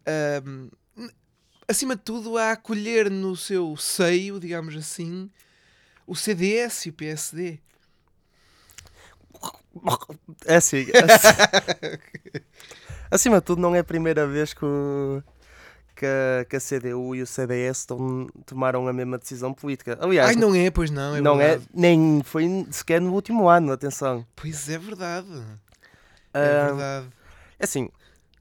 ahm, 0.07 0.71
n- 0.97 1.13
acima 1.69 1.95
de 1.95 2.03
tudo, 2.03 2.39
a 2.39 2.53
acolher 2.53 3.11
no 3.11 3.37
seu 3.37 3.77
seio, 3.77 4.41
digamos 4.41 4.75
assim, 4.77 5.31
o 6.11 6.15
CDS 6.17 6.87
e 6.87 6.91
o 6.91 6.93
PSD. 6.93 7.59
É 10.47 10.57
assim. 10.57 10.87
ac- 10.93 12.43
Acima 13.11 13.37
de 13.41 13.45
tudo, 13.45 13.61
não 13.61 13.75
é 13.75 13.81
a 13.81 13.85
primeira 13.85 14.27
vez 14.27 14.53
que, 14.55 14.65
o- 14.65 15.23
que, 15.97 16.07
a, 16.07 16.45
que 16.45 16.57
a 16.57 16.61
CDU 16.61 17.15
e 17.15 17.23
o 17.23 17.27
CDS 17.27 17.85
tom- 17.87 18.27
tomaram 18.47 18.87
a 18.87 18.93
mesma 18.93 19.19
decisão 19.19 19.53
política. 19.53 19.99
Aliás, 20.01 20.31
Ai, 20.31 20.37
não 20.37 20.55
é, 20.55 20.71
pois 20.71 20.91
não, 20.91 21.17
é 21.17 21.21
não 21.21 21.41
é, 21.41 21.61
nem 21.75 22.23
foi 22.25 22.67
sequer 22.71 23.01
no 23.01 23.13
último 23.13 23.49
ano, 23.49 23.73
atenção. 23.73 24.25
Pois 24.37 24.69
é 24.69 24.79
verdade. 24.79 25.43
É 26.33 26.67
verdade. 26.67 27.07
É 27.59 27.65
assim, 27.65 27.89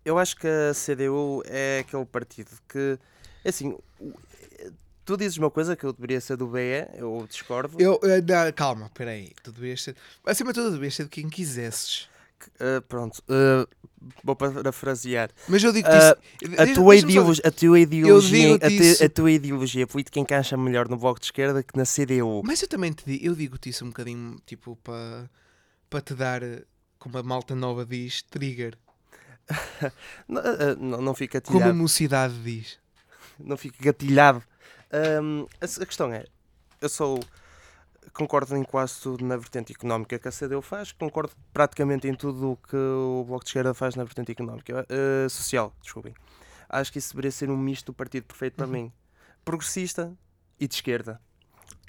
eu 0.06 0.18
acho 0.20 0.36
que 0.38 0.48
a 0.48 0.74
CDU 0.74 1.42
é 1.48 1.80
aquele 1.80 2.06
partido 2.06 2.52
que, 2.68 2.98
é 3.44 3.50
assim, 3.50 3.76
tu 5.10 5.18
dizes 5.18 5.38
uma 5.40 5.50
coisa 5.50 5.76
que 5.76 5.84
eu 5.84 5.92
deveria 5.92 6.22
ser 6.22 6.38
do 6.38 6.46
BE, 6.48 6.60
eu 6.94 7.26
discordo. 7.28 7.76
Eu, 7.82 8.00
eh, 8.04 8.22
não, 8.22 8.52
calma, 8.54 8.92
peraí. 8.94 9.32
Tu 9.42 9.52
devias 9.52 9.82
ser. 9.82 9.96
Acima 10.24 10.54
de 10.54 10.60
tudo, 10.60 10.72
devias 10.74 10.94
ser 10.94 11.04
de 11.06 11.10
quem 11.10 11.28
quisesses. 11.28 12.08
Ah, 12.60 12.80
pronto, 12.88 13.22
ah, 13.28 13.68
vou 14.24 14.36
parafrasear. 14.36 15.32
Mas 15.48 15.64
eu 15.64 15.74
digo 15.74 15.88
isso. 15.90 16.62
A 16.62 16.74
tua, 16.76 16.96
ideolo- 16.96 17.34
a, 17.44 17.52
tua 17.52 17.80
ideologia, 17.80 18.56
a, 18.56 18.60
te- 18.60 18.76
isso. 18.76 19.04
a 19.04 19.10
tua 19.10 19.32
ideologia 19.32 19.88
política 19.88 20.20
encaixa 20.20 20.56
melhor 20.56 20.88
no 20.88 20.96
Bloco 20.96 21.20
de 21.20 21.26
Esquerda 21.26 21.64
que 21.64 21.76
na 21.76 21.84
CDU. 21.86 22.42
Mas 22.46 22.62
eu 22.62 22.68
também 22.68 22.94
te 22.94 23.04
digo, 23.06 23.26
eu 23.26 23.34
digo-te 23.36 23.70
isso 23.70 23.84
um 23.84 23.88
bocadinho, 23.90 24.38
tipo, 24.46 24.76
para 24.78 25.28
para 25.90 26.02
te 26.02 26.14
dar, 26.14 26.42
como 27.00 27.18
a 27.18 27.24
malta 27.24 27.56
nova 27.56 27.84
diz, 27.84 28.22
trigger. 28.22 28.78
Não, 30.28 30.42
não, 30.78 31.02
não 31.02 31.14
fica 31.16 31.42
Como 31.42 31.58
a 31.58 31.62
gatilhado. 31.62 31.80
mocidade 31.82 32.34
diz. 32.44 32.78
Não 33.40 33.58
fica 33.58 33.78
gatilhado. 33.84 34.44
Ahm, 34.92 35.46
a, 35.62 35.66
a 35.84 35.86
questão 35.86 36.12
é, 36.14 36.26
eu 36.82 36.90
sou... 36.90 37.20
Concordo 38.14 38.56
em 38.58 38.64
quase 38.64 39.00
tudo 39.02 39.24
na 39.24 39.38
vertente 39.38 39.72
económica 39.72 40.18
que 40.18 40.28
a 40.28 40.32
CDU 40.32 40.62
faz, 40.64 40.92
concordo 40.94 41.32
praticamente 41.54 42.08
em 42.08 42.16
tudo 42.16 42.54
o 42.54 42.58
que 42.58 42.76
o 42.76 43.24
Bloco 43.28 43.44
de 43.44 43.50
Esquerda 43.50 43.74
faz 43.74 43.94
na 43.96 44.04
vertente 44.04 44.32
económica, 44.32 44.86
ah, 44.90 45.30
social, 45.30 45.76
desculpem. 45.82 46.16
Acho 46.68 46.92
que 46.92 46.98
isso 46.98 47.10
deveria 47.14 47.32
ser 47.32 47.50
um 47.52 47.58
misto 47.58 47.88
do 47.88 47.94
partido 47.94 48.24
perfeito 48.26 48.56
para 48.56 48.66
Uhum. 48.66 48.72
mim. 48.72 48.94
Progressista 49.46 50.12
e 50.60 50.68
de 50.68 50.74
esquerda. 50.76 51.22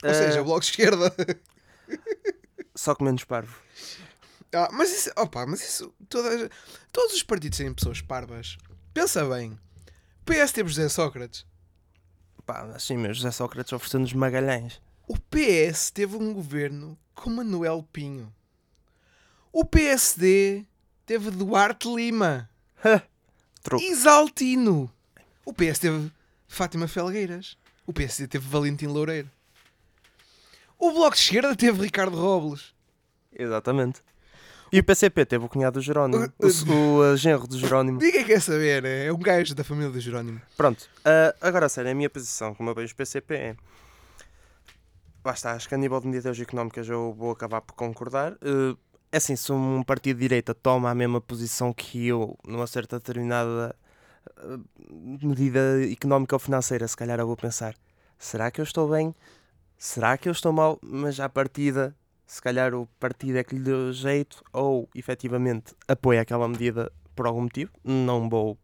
Ou 0.02 0.10
Ah, 0.10 0.14
seja, 0.14 0.42
o 0.42 0.44
bloco 0.44 0.60
de 0.60 0.66
esquerda. 0.66 1.14
Só 2.74 2.94
que 2.94 3.02
menos 3.02 3.24
parvo. 3.24 3.56
Ah, 4.54 4.68
mas 4.72 4.90
isso, 4.90 5.10
opa, 5.16 5.46
mas 5.46 5.60
isso, 5.62 5.92
todas, 6.08 6.50
todos 6.92 7.14
os 7.14 7.22
partidos 7.22 7.56
têm 7.58 7.72
pessoas 7.72 8.00
parvas. 8.02 8.58
Pensa 8.92 9.24
bem. 9.24 9.58
PS 10.26 10.52
teve 10.52 10.68
José 10.68 10.88
Sócrates. 10.88 11.46
Pá, 12.50 12.64
mas 12.64 12.82
sim, 12.82 12.96
meu 12.96 13.14
José 13.14 13.30
Sócrates 13.30 13.72
oferecendo-nos 13.72 14.12
Magalhães. 14.12 14.82
O 15.06 15.16
PS 15.16 15.92
teve 15.92 16.16
um 16.16 16.34
governo 16.34 16.98
com 17.14 17.30
Manuel 17.30 17.86
Pinho. 17.92 18.34
O 19.52 19.64
PSD 19.64 20.66
teve 21.06 21.30
Duarte 21.30 21.86
Lima. 21.86 22.50
Truque. 23.62 23.84
Isaltino. 23.84 24.92
O 25.44 25.52
PS 25.52 25.78
teve 25.78 26.10
Fátima 26.48 26.88
Felgueiras. 26.88 27.56
O 27.86 27.92
PSD 27.92 28.26
teve 28.26 28.48
Valentim 28.48 28.86
Loureiro. 28.86 29.30
O 30.76 30.90
Bloco 30.90 31.14
de 31.14 31.22
Esquerda 31.22 31.54
teve 31.54 31.80
Ricardo 31.82 32.16
Robles. 32.16 32.74
Exatamente. 33.32 34.02
E 34.72 34.78
o 34.78 34.84
PCP 34.84 35.26
teve 35.26 35.44
o 35.44 35.48
cunhado 35.48 35.80
do 35.80 35.82
Jerónimo. 35.82 36.32
O, 36.38 36.72
o, 36.72 37.12
uh, 37.12 37.16
genro 37.16 37.46
do 37.46 37.58
Jerónimo. 37.58 37.98
Ninguém 38.02 38.24
quer 38.24 38.40
saber, 38.40 38.84
é 38.84 39.06
é 39.06 39.12
um 39.12 39.18
gajo 39.18 39.54
da 39.54 39.64
família 39.64 39.90
do 39.90 40.00
Jerónimo. 40.00 40.40
Pronto. 40.56 40.88
ah, 41.04 41.34
agora, 41.40 41.66
a 41.66 41.68
sério, 41.68 41.90
a 41.90 41.94
minha 41.94 42.08
posição, 42.08 42.54
como 42.54 42.70
eu 42.70 42.74
vejo 42.74 42.92
o 42.92 42.96
PCP 42.96 43.34
é... 43.34 43.56
Lá 45.24 45.32
está, 45.32 45.52
acho 45.52 45.68
que 45.68 45.74
a 45.74 45.78
nível 45.78 46.00
de 46.00 46.06
medidas 46.06 46.40
económicas 46.40 46.88
eu 46.88 47.12
vou 47.12 47.32
acabar 47.32 47.60
por 47.60 47.74
concordar. 47.74 48.32
Uh, 48.34 48.78
é 49.12 49.16
assim, 49.16 49.34
se 49.34 49.52
um 49.52 49.82
partido 49.82 50.16
de 50.16 50.22
direita 50.22 50.54
toma 50.54 50.88
a 50.88 50.94
mesma 50.94 51.20
posição 51.20 51.72
que 51.72 52.06
eu 52.06 52.38
numa 52.46 52.66
certa 52.66 52.98
determinada 52.98 53.74
uh, 54.38 54.64
medida 55.26 55.60
económica 55.90 56.36
ou 56.36 56.38
financeira, 56.38 56.86
se 56.86 56.96
calhar 56.96 57.18
eu 57.18 57.26
vou 57.26 57.36
pensar, 57.36 57.74
será 58.18 58.50
que 58.50 58.60
eu 58.60 58.62
estou 58.62 58.88
bem? 58.88 59.14
Será 59.76 60.16
que 60.16 60.28
eu 60.28 60.32
estou 60.32 60.52
mal? 60.52 60.78
Mas 60.80 61.18
à 61.18 61.28
partida, 61.28 61.94
se 62.30 62.40
calhar 62.40 62.72
o 62.76 62.86
partido 63.00 63.38
é 63.38 63.42
que 63.42 63.56
lhe 63.56 63.60
deu 63.60 63.92
jeito 63.92 64.44
ou 64.52 64.88
efetivamente 64.94 65.74
apoia 65.88 66.20
aquela 66.20 66.46
medida 66.46 66.92
por 67.16 67.26
algum 67.26 67.42
motivo. 67.42 67.72
Não 67.82 68.30
vou 68.30 68.56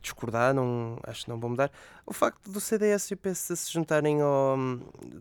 discordar, 0.00 0.54
não, 0.54 0.98
acho 1.02 1.24
que 1.24 1.28
não 1.28 1.38
vou 1.38 1.50
mudar. 1.50 1.70
O 2.06 2.14
facto 2.14 2.50
do 2.50 2.58
CDS 2.58 3.10
e 3.10 3.14
o 3.14 3.18
PS 3.18 3.52
se 3.56 3.70
juntarem 3.70 4.22
ou 4.22 4.56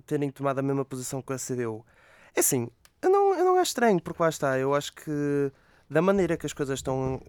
terem 0.06 0.30
tomado 0.30 0.60
a 0.60 0.62
mesma 0.62 0.86
posição 0.86 1.22
que 1.22 1.34
a 1.34 1.38
CDU, 1.38 1.86
é 2.34 2.40
assim, 2.40 2.70
eu 3.02 3.10
não, 3.10 3.38
eu 3.38 3.44
não 3.44 3.56
acho 3.56 3.72
estranho, 3.72 4.02
porque 4.02 4.24
lá 4.24 4.30
está, 4.30 4.58
eu 4.58 4.74
acho 4.74 4.94
que 4.94 5.52
da 5.90 6.02
maneira 6.02 6.38
que 6.38 6.46
as 6.46 6.54
coisas 6.54 6.80
estão, 6.80 7.22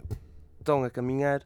estão 0.60 0.84
a 0.84 0.88
caminhar, 0.88 1.42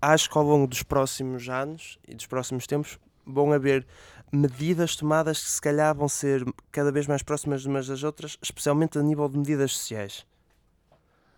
acho 0.00 0.30
que 0.30 0.38
ao 0.38 0.44
longo 0.44 0.66
dos 0.66 0.82
próximos 0.82 1.50
anos 1.50 1.98
e 2.08 2.14
dos 2.14 2.26
próximos 2.26 2.66
tempos 2.66 2.98
vão 3.26 3.52
haver 3.52 3.86
medidas 4.32 4.96
tomadas 4.96 5.42
que 5.42 5.50
se 5.50 5.60
calhar 5.60 5.94
vão 5.94 6.08
ser 6.08 6.42
cada 6.70 6.90
vez 6.90 7.06
mais 7.06 7.22
próximas 7.22 7.66
umas 7.66 7.86
das 7.86 8.02
outras, 8.02 8.38
especialmente 8.40 8.98
a 8.98 9.02
nível 9.02 9.28
de 9.28 9.36
medidas 9.36 9.72
sociais. 9.72 10.26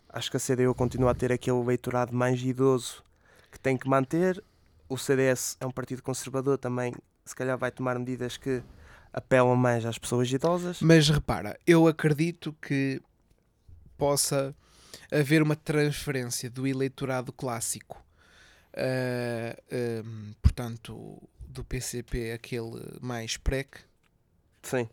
Acho 0.09 0.31
que 0.31 0.37
a 0.37 0.41
CDU 0.41 0.73
continua 0.75 1.11
a 1.11 1.15
ter 1.15 1.33
aquele 1.33 1.59
eleitorado 1.59 2.15
mais 2.15 2.41
idoso 2.41 3.03
que 3.51 3.59
tem 3.59 3.77
que 3.77 3.89
manter. 3.89 4.43
O 4.89 4.97
CDS 4.97 5.57
é 5.59 5.67
um 5.67 5.73
partido 5.73 6.03
conservador 6.03 6.57
também, 6.57 6.95
se 7.25 7.35
calhar 7.35 7.59
vai 7.59 7.73
tomar 7.73 7.99
medidas 7.99 8.37
que 8.37 8.63
apelam 9.13 9.57
mais 9.57 9.85
às 9.85 9.99
pessoas 9.99 10.31
idosas. 10.31 10.81
Mas 10.81 11.09
repara, 11.09 11.59
eu 11.67 11.89
acredito 11.89 12.55
que 12.63 13.03
possa 13.99 14.55
haver 15.11 15.43
uma 15.43 15.57
transferência 15.57 16.49
do 16.49 16.67
eleitorado 16.67 17.33
clássico, 17.33 18.05
ah, 18.77 19.57
ah, 19.71 20.35
portanto, 20.43 21.21
do 21.55 21.65
PCP, 21.65 22.33
aquele 22.33 22.99
mais 23.01 23.37
PREC, 23.37 23.79
Sim. 24.63 24.89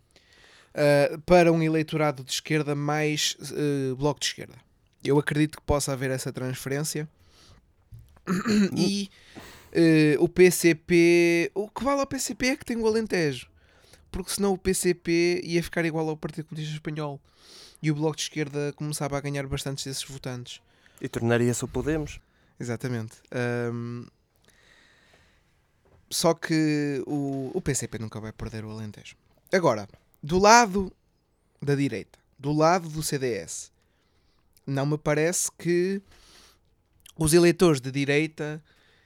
ah, 0.74 1.20
para 1.26 1.52
um 1.52 1.62
eleitorado 1.62 2.24
de 2.24 2.32
esquerda 2.32 2.76
mais 2.76 3.38
ah, 3.42 3.96
bloco 3.96 4.20
de 4.20 4.28
esquerda. 4.28 4.56
Eu 5.04 5.18
acredito 5.18 5.58
que 5.58 5.64
possa 5.64 5.94
haver 5.94 6.12
essa 6.12 6.32
transferência 6.32 7.10
e 8.78 9.10
eh, 9.72 10.16
o 10.20 10.28
PCP. 10.28 11.52
O 11.56 11.70
que 11.70 11.84
vale 11.84 12.02
ao 12.02 12.08
PCP 12.08 12.48
é 12.48 12.56
que 12.56 12.66
tem 12.66 12.78
o 12.78 12.86
Alentejo, 12.86 13.48
porque 14.12 14.32
senão 14.32 14.54
o 14.54 14.58
PCP 14.58 15.42
ia 15.44 15.64
ficar 15.64 15.86
igual 15.86 16.08
ao 16.10 16.18
Partido 16.18 16.46
Comunista 16.46 16.76
Espanhol 16.76 17.20
e 17.82 17.90
o 17.90 17.96
Bloco 17.96 18.18
de 18.18 18.24
Esquerda 18.24 18.74
começava 18.76 19.18
a 19.18 19.22
ganhar 19.22 19.48
bastantes 19.48 19.86
desses 19.86 20.04
votantes. 20.04 20.62
E 21.02 21.08
tornaria-se 21.08 21.64
o 21.66 21.68
Podemos. 21.68 22.20
Exatamente. 22.60 23.14
Só 26.12 26.34
que 26.34 27.02
o, 27.08 27.52
o 27.54 27.62
PCP 27.62 27.98
nunca 27.98 28.20
vai 28.20 28.32
perder 28.32 28.66
o 28.66 28.70
Alentejo. 28.70 29.16
Agora, 29.52 29.88
do 30.22 30.38
lado 30.38 30.92
da 31.62 31.74
direita, 31.74 32.20
do 32.38 32.52
lado 32.52 32.90
do 32.90 33.02
CDS, 33.02 33.72
não 34.68 34.86
me 34.86 34.98
parece 34.98 35.50
que 35.58 36.02
os 37.18 37.34
eleitores 37.34 37.80
de 37.80 37.92
direita, 37.92 38.64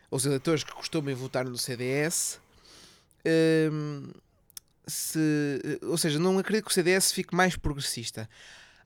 os 0.10 0.26
eleitores 0.26 0.64
que 0.64 0.74
costumam 0.74 1.16
votar 1.16 1.46
no 1.46 1.58
CDS, 1.58 2.40
ahm, 3.26 4.12
se, 4.88 5.20
ou 5.84 5.98
seja, 5.98 6.20
não 6.20 6.38
acredito 6.38 6.66
que 6.66 6.72
o 6.72 6.74
CDS 6.74 7.12
fique 7.12 7.36
mais 7.36 7.56
progressista. 7.56 8.30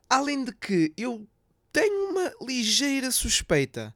Além 0.10 0.44
de 0.44 0.54
que 0.54 0.94
eu 0.98 1.28
tenho 1.72 2.10
uma 2.12 2.34
ligeira 2.42 3.12
suspeita 3.12 3.94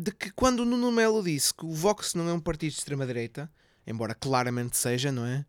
de 0.00 0.12
que 0.12 0.30
quando 0.30 0.60
o 0.60 0.64
Nuno 0.64 0.90
Melo 0.90 1.22
disse 1.22 1.52
que 1.52 1.66
o 1.66 1.72
Vox 1.72 2.14
não 2.14 2.26
é 2.26 2.32
um 2.32 2.40
partido 2.40 2.70
de 2.70 2.78
extrema-direita, 2.78 3.50
embora 3.86 4.14
claramente 4.14 4.76
seja, 4.76 5.12
não 5.12 5.26
é? 5.26 5.44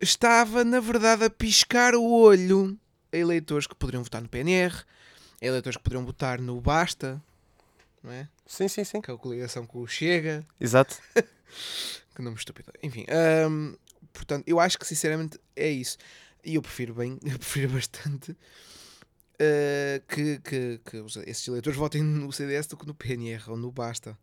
Estava, 0.00 0.64
na 0.64 0.80
verdade, 0.80 1.24
a 1.24 1.30
piscar 1.30 1.94
o 1.94 2.10
olho 2.10 2.78
a 3.12 3.16
eleitores 3.16 3.66
que 3.66 3.74
poderiam 3.74 4.02
votar 4.02 4.22
no 4.22 4.30
PNR, 4.30 4.74
a 4.74 5.44
eleitores 5.44 5.76
que 5.76 5.82
poderiam 5.82 6.06
votar 6.06 6.40
no 6.40 6.58
Basta, 6.58 7.22
não 8.02 8.10
é? 8.10 8.26
Sim, 8.46 8.66
sim, 8.66 8.82
sim. 8.82 9.00
Que 9.02 9.10
é 9.10 9.14
a 9.14 9.18
coligação 9.18 9.66
com 9.66 9.80
o 9.80 9.86
Chega, 9.86 10.46
Exato. 10.58 10.96
que 12.16 12.22
nome 12.22 12.36
estúpido. 12.38 12.72
Enfim, 12.82 13.04
hum, 13.46 13.76
portanto, 14.10 14.44
eu 14.46 14.58
acho 14.58 14.78
que 14.78 14.86
sinceramente 14.86 15.38
é 15.54 15.68
isso. 15.68 15.98
E 16.42 16.54
eu 16.54 16.62
prefiro 16.62 16.94
bem, 16.94 17.18
eu 17.30 17.38
prefiro 17.38 17.74
bastante 17.74 18.34
uh, 19.40 20.06
que, 20.06 20.38
que, 20.40 20.78
que 20.84 20.96
os- 20.98 21.16
esses 21.16 21.46
eleitores 21.48 21.78
votem 21.78 22.02
no 22.02 22.30
CDS 22.32 22.68
do 22.68 22.76
que 22.76 22.86
no 22.86 22.94
PNR 22.94 23.50
ou 23.50 23.56
no 23.56 23.70
Basta. 23.72 24.16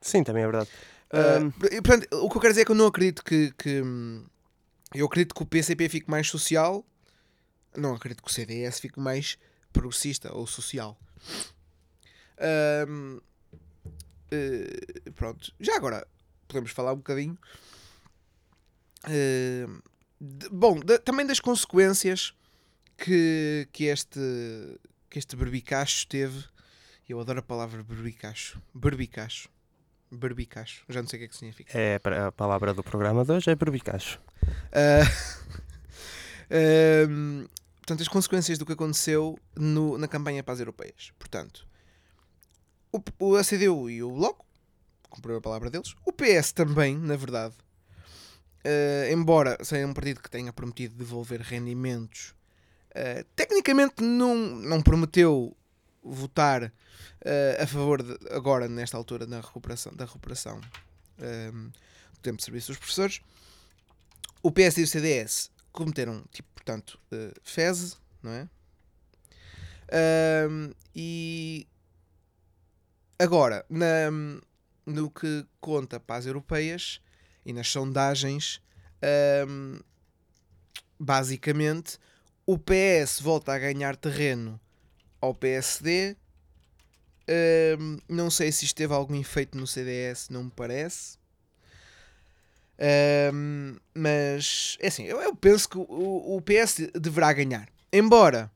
Sim, 0.00 0.24
também 0.24 0.42
é 0.42 0.46
verdade. 0.46 0.70
Uh, 1.12 1.52
portanto, 1.82 2.06
o 2.12 2.28
que 2.30 2.36
eu 2.36 2.40
quero 2.40 2.52
dizer 2.52 2.62
é 2.62 2.64
que 2.64 2.70
eu 2.72 2.76
não 2.76 2.86
acredito 2.86 3.22
que, 3.24 3.52
que, 3.52 3.82
eu 4.94 5.06
acredito 5.06 5.34
que 5.34 5.42
o 5.42 5.46
PCP 5.46 5.88
fique 5.88 6.10
mais 6.10 6.28
social, 6.28 6.84
não 7.76 7.94
acredito 7.94 8.22
que 8.22 8.30
o 8.30 8.32
CDS 8.32 8.80
fique 8.80 8.98
mais 8.98 9.38
progressista 9.72 10.34
ou 10.34 10.46
social. 10.46 10.98
Ahm, 12.38 13.18
eh, 14.30 15.10
pronto, 15.14 15.52
já 15.60 15.76
agora 15.76 16.06
podemos 16.48 16.70
falar 16.72 16.92
um 16.92 16.96
bocadinho. 16.96 17.38
eh, 19.08 19.66
de- 20.20 20.48
bom, 20.50 20.78
da- 20.80 20.98
também 20.98 21.26
das 21.26 21.40
consequências 21.40 22.34
que, 22.96 23.68
que 23.72 23.84
este 23.84 24.20
que 25.08 25.18
este 25.18 25.36
berbicacho 25.36 26.06
teve. 26.08 26.44
Eu 27.08 27.20
adoro 27.20 27.40
a 27.40 27.42
palavra 27.42 27.82
berbicacho. 27.82 28.60
Berbicacho. 28.74 29.48
Berbicacho. 30.10 30.84
Já 30.88 31.02
não 31.02 31.08
sei 31.08 31.18
o 31.18 31.20
que 31.20 31.24
é 31.24 31.28
que 31.28 31.36
significa. 31.36 31.78
é 31.78 31.96
a 32.26 32.32
palavra 32.32 32.72
do 32.72 32.82
programa 32.82 33.24
de 33.24 33.32
hoje 33.32 33.50
é 33.50 33.54
berbicacho. 33.54 34.18
Ahm, 36.50 37.46
portanto, 37.78 38.02
as 38.02 38.08
consequências 38.08 38.58
do 38.58 38.66
que 38.66 38.72
aconteceu 38.72 39.38
no- 39.56 39.96
na 39.98 40.08
campanha 40.08 40.42
para 40.42 40.54
as 40.54 40.60
europeias. 40.60 41.12
Portanto, 41.18 41.66
o, 42.92 43.00
o 43.18 43.36
ACDU 43.36 43.88
e 43.90 44.02
o 44.02 44.12
Bloco, 44.12 44.44
cumpriram 45.08 45.38
a 45.38 45.42
palavra 45.42 45.70
deles, 45.70 45.94
o 46.04 46.12
PS 46.12 46.52
também, 46.52 46.96
na 46.96 47.16
verdade, 47.16 47.54
eh, 48.64 49.10
embora 49.12 49.58
seja 49.62 49.86
um 49.86 49.94
partido 49.94 50.20
que 50.22 50.30
tenha 50.30 50.52
prometido 50.52 50.94
devolver 50.94 51.40
rendimentos, 51.40 52.34
eh, 52.94 53.24
tecnicamente 53.34 54.02
não, 54.02 54.34
não 54.34 54.82
prometeu 54.82 55.56
votar 56.02 56.72
eh, 57.24 57.58
a 57.60 57.66
favor 57.66 58.02
de, 58.02 58.18
agora, 58.30 58.68
nesta 58.68 58.96
altura, 58.96 59.26
da 59.26 59.40
recuperação, 59.40 59.94
da 59.94 60.04
recuperação 60.04 60.60
ehm, 61.18 61.68
do 62.12 62.20
tempo 62.20 62.38
de 62.38 62.44
serviço 62.44 62.68
dos 62.68 62.78
professores. 62.78 63.20
O 64.42 64.50
PS 64.50 64.78
e 64.78 64.82
o 64.82 64.86
CDS 64.86 65.50
cometeram, 65.70 66.24
tipo, 66.32 66.48
portanto, 66.52 66.98
uh, 67.12 67.98
não 68.22 68.32
é? 68.32 68.48
Ehm, 69.88 70.72
e 70.94 71.66
agora, 73.18 73.64
na, 73.70 74.10
no 74.84 75.10
que 75.10 75.46
conta 75.60 76.00
para 76.00 76.16
as 76.16 76.26
europeias 76.26 77.00
e 77.46 77.52
nas 77.52 77.68
sondagens, 77.68 78.60
ehm, 79.00 79.78
basicamente 80.98 81.98
o 82.46 82.58
PS 82.58 83.20
volta 83.20 83.52
a 83.52 83.58
ganhar 83.58 83.96
terreno 83.96 84.60
ao 85.20 85.34
PSD. 85.34 86.16
Ehm, 87.28 87.98
não 88.08 88.30
sei 88.30 88.50
se 88.50 88.64
isto 88.64 88.76
teve 88.76 88.92
algum 88.92 89.14
efeito 89.14 89.56
no 89.56 89.66
CDS, 89.66 90.28
não 90.28 90.44
me 90.44 90.50
parece. 90.50 91.18
Ehm, 92.78 93.76
mas 93.94 94.76
é 94.80 94.88
assim, 94.88 95.04
eu, 95.04 95.20
eu 95.20 95.34
penso 95.36 95.68
que 95.68 95.78
o, 95.78 96.36
o 96.36 96.42
PS 96.42 96.90
deverá 97.00 97.32
ganhar. 97.32 97.68
Embora 97.92 98.50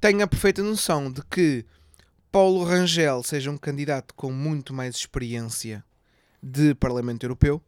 tenha 0.00 0.24
a 0.24 0.28
perfeita 0.28 0.62
noção 0.62 1.10
de 1.10 1.22
que 1.24 1.64
Paulo 2.30 2.64
Rangel 2.64 3.22
seja 3.22 3.50
um 3.50 3.56
candidato 3.56 4.14
com 4.14 4.30
muito 4.32 4.74
mais 4.74 4.96
experiência 4.96 5.84
de 6.42 6.74
Parlamento 6.74 7.24
Europeu. 7.24 7.62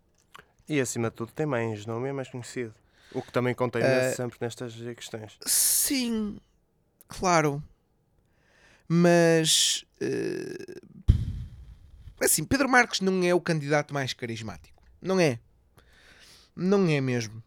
E 0.69 0.81
acima 0.81 1.09
de 1.09 1.17
tudo 1.17 1.33
tem 1.33 1.47
mais 1.47 1.87
nome 1.87 2.09
é 2.09 2.13
mais 2.13 2.29
conhecido. 2.29 2.75
O 3.13 3.23
que 3.23 3.33
também 3.33 3.55
conta 3.55 3.79
imenso 3.79 4.17
sempre 4.17 4.39
nestas 4.41 4.75
questões. 4.95 5.39
Sim, 5.47 6.39
claro. 7.09 7.63
Mas 8.89 9.85
eh, 10.01 10.81
assim, 12.21 12.45
Pedro 12.45 12.69
Marques 12.69 13.01
não 13.01 13.23
é 13.25 13.35
o 13.35 13.41
candidato 13.41 13.93
mais 13.93 14.13
carismático. 14.13 14.83
Não 15.01 15.19
é. 15.21 15.39
Não 16.55 16.87
é 16.89 17.01
mesmo. 17.01 17.43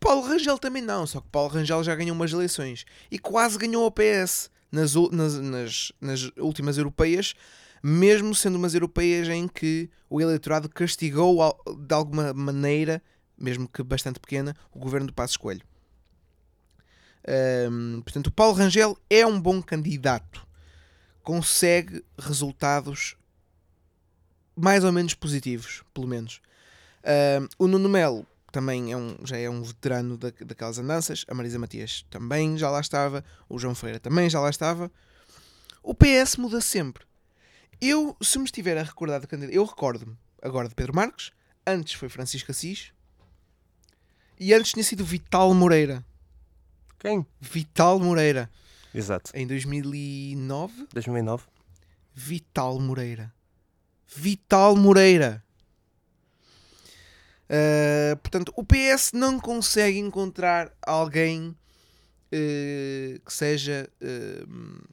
Paulo 0.00 0.22
Rangel 0.22 0.58
também 0.58 0.82
não, 0.82 1.06
só 1.06 1.20
que 1.20 1.28
Paulo 1.28 1.50
Rangel 1.50 1.84
já 1.84 1.94
ganhou 1.94 2.16
umas 2.16 2.32
eleições 2.32 2.86
e 3.10 3.18
quase 3.18 3.58
ganhou 3.58 3.84
o 3.84 3.90
PS 3.90 4.50
nas, 4.72 4.94
nas, 4.94 5.34
nas, 5.34 5.92
nas 6.00 6.30
últimas 6.38 6.78
europeias, 6.78 7.34
mesmo 7.82 8.34
sendo 8.34 8.56
umas 8.56 8.72
europeias 8.72 9.28
em 9.28 9.46
que 9.46 9.90
o 10.08 10.20
eleitorado 10.20 10.70
castigou 10.70 11.54
de 11.86 11.94
alguma 11.94 12.32
maneira, 12.32 13.02
mesmo 13.40 13.66
que 13.66 13.82
bastante 13.82 14.20
pequena, 14.20 14.54
o 14.72 14.78
governo 14.78 15.06
do 15.08 15.12
Passos 15.12 15.36
Coelho. 15.36 15.62
Ahm, 17.26 18.00
portanto, 18.02 18.28
o 18.28 18.32
Paulo 18.32 18.54
Rangel 18.54 18.96
é 19.08 19.26
um 19.26 19.40
bom 19.40 19.62
candidato, 19.62 20.46
consegue 21.22 22.04
resultados 22.18 23.16
mais 24.56 24.84
ou 24.84 24.92
menos 24.92 25.14
positivos, 25.14 25.82
pelo 25.94 26.06
menos. 26.06 26.40
Ahm, 27.04 27.48
o 27.58 27.66
Nuno 27.66 27.88
Melo 27.88 28.26
também 28.50 28.92
é 28.92 28.96
um, 28.96 29.16
já 29.24 29.36
é 29.36 29.48
um 29.48 29.62
veterano 29.62 30.16
da, 30.16 30.30
daquelas 30.44 30.78
andanças. 30.78 31.24
A 31.28 31.34
Marisa 31.34 31.58
Matias 31.58 32.04
também 32.10 32.58
já 32.58 32.70
lá 32.70 32.80
estava. 32.80 33.24
O 33.48 33.58
João 33.58 33.74
Ferreira 33.74 34.00
também 34.00 34.28
já 34.28 34.40
lá 34.40 34.50
estava. 34.50 34.90
O 35.82 35.94
PS 35.94 36.36
muda 36.36 36.60
sempre. 36.60 37.04
Eu, 37.80 38.16
se 38.20 38.38
me 38.38 38.44
estiver 38.44 38.76
a 38.76 38.82
recordar 38.82 39.20
de 39.20 39.26
candidato, 39.26 39.54
eu 39.54 39.64
recordo-me 39.64 40.16
agora 40.42 40.68
de 40.68 40.74
Pedro 40.74 40.94
Marques. 40.94 41.32
Antes 41.66 41.94
foi 41.94 42.08
Francisco 42.08 42.50
Assis. 42.50 42.92
E 44.40 44.54
antes 44.54 44.72
tinha 44.72 44.82
sido 44.82 45.04
Vital 45.04 45.52
Moreira. 45.52 46.02
Quem? 46.98 47.26
Vital 47.38 48.00
Moreira. 48.00 48.50
Exato. 48.94 49.30
Em 49.34 49.46
2009. 49.46 50.88
2009. 50.94 51.44
Vital 52.14 52.80
Moreira. 52.80 53.30
Vital 54.06 54.74
Moreira. 54.76 55.44
Uh, 57.50 58.16
portanto, 58.16 58.50
o 58.56 58.64
PS 58.64 59.12
não 59.12 59.38
consegue 59.38 59.98
encontrar 59.98 60.72
alguém 60.80 61.48
uh, 61.48 63.20
que 63.20 63.32
seja 63.32 63.90
uh, 64.00 64.88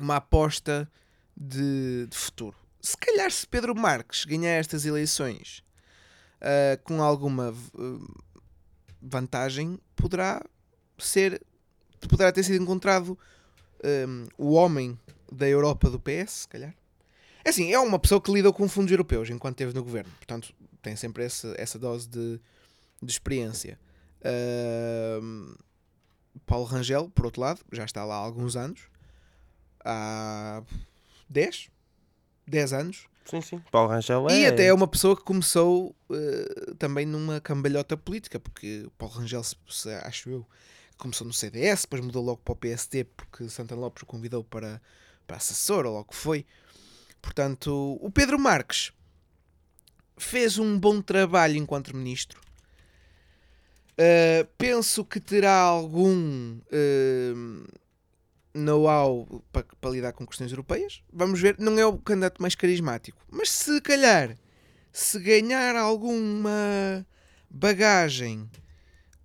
uma 0.00 0.16
aposta 0.16 0.90
de, 1.36 2.08
de 2.10 2.16
futuro. 2.16 2.56
Se 2.80 2.96
calhar, 2.96 3.30
se 3.30 3.46
Pedro 3.46 3.72
Marques 3.72 4.24
ganhar 4.24 4.54
estas 4.54 4.84
eleições 4.84 5.62
com 6.84 7.02
alguma 7.02 7.54
vantagem, 9.04 9.78
poderá 9.94 10.42
ser 10.98 11.40
poderá 12.08 12.30
ter 12.32 12.42
sido 12.42 12.62
encontrado 12.62 13.18
um, 13.84 14.26
o 14.36 14.52
homem 14.52 14.98
da 15.30 15.48
Europa 15.48 15.90
do 15.90 15.98
PS, 15.98 16.30
se 16.30 16.48
calhar. 16.48 16.74
É 17.44 17.50
assim, 17.50 17.72
é 17.72 17.78
uma 17.78 17.98
pessoa 17.98 18.20
que 18.20 18.32
lidou 18.32 18.52
com 18.52 18.68
fundos 18.68 18.90
europeus 18.90 19.28
enquanto 19.30 19.54
esteve 19.54 19.74
no 19.74 19.84
governo, 19.84 20.10
portanto 20.12 20.54
tem 20.80 20.96
sempre 20.96 21.24
essa, 21.24 21.54
essa 21.58 21.78
dose 21.78 22.08
de, 22.08 22.40
de 23.02 23.12
experiência. 23.12 23.78
Um, 25.22 25.54
Paulo 26.46 26.64
Rangel, 26.64 27.10
por 27.10 27.26
outro 27.26 27.40
lado, 27.40 27.60
já 27.72 27.84
está 27.84 28.04
lá 28.04 28.16
há 28.16 28.18
alguns 28.18 28.56
anos, 28.56 28.88
há 29.84 30.62
10, 31.28 31.70
10 32.46 32.72
anos, 32.72 33.06
Sim, 33.24 33.40
sim. 33.40 33.62
Paulo 33.70 33.90
Rangel 33.90 34.28
é. 34.28 34.40
e 34.40 34.46
até 34.46 34.66
é 34.66 34.74
uma 34.74 34.86
pessoa 34.86 35.16
que 35.16 35.22
começou 35.22 35.96
uh, 36.10 36.74
também 36.76 37.06
numa 37.06 37.40
cambalhota 37.40 37.96
política, 37.96 38.38
porque 38.38 38.86
Paulo 38.98 39.14
Rangel, 39.14 39.42
se, 39.42 39.56
se, 39.68 39.88
acho 39.90 40.28
eu, 40.28 40.46
começou 40.98 41.26
no 41.26 41.32
CDS, 41.32 41.82
depois 41.82 42.04
mudou 42.04 42.22
logo 42.22 42.40
para 42.44 42.52
o 42.52 42.56
PSD 42.56 43.04
porque 43.04 43.48
Santana 43.48 43.80
Lopes 43.80 44.02
o 44.02 44.06
convidou 44.06 44.44
para, 44.44 44.80
para 45.26 45.38
assessor, 45.38 45.86
ou 45.86 45.94
logo 45.94 46.10
que 46.10 46.16
foi. 46.16 46.44
Portanto, 47.22 47.98
o 48.02 48.10
Pedro 48.10 48.38
Marques 48.38 48.92
fez 50.16 50.58
um 50.58 50.78
bom 50.78 51.00
trabalho 51.00 51.56
enquanto 51.56 51.96
ministro. 51.96 52.40
Uh, 53.92 54.46
penso 54.58 55.04
que 55.04 55.20
terá 55.20 55.54
algum 55.54 56.58
uh, 56.58 57.64
know-how 58.54 59.42
para, 59.52 59.66
para 59.80 59.90
lidar 59.90 60.12
com 60.12 60.26
questões 60.26 60.50
europeias. 60.50 61.02
Vamos 61.12 61.40
ver, 61.40 61.56
não 61.58 61.78
é 61.78 61.84
o 61.84 61.98
candidato 61.98 62.40
mais 62.40 62.54
carismático, 62.54 63.18
mas 63.30 63.50
se 63.50 63.80
calhar, 63.80 64.36
se 64.92 65.18
ganhar 65.18 65.74
alguma 65.76 67.04
bagagem 67.50 68.48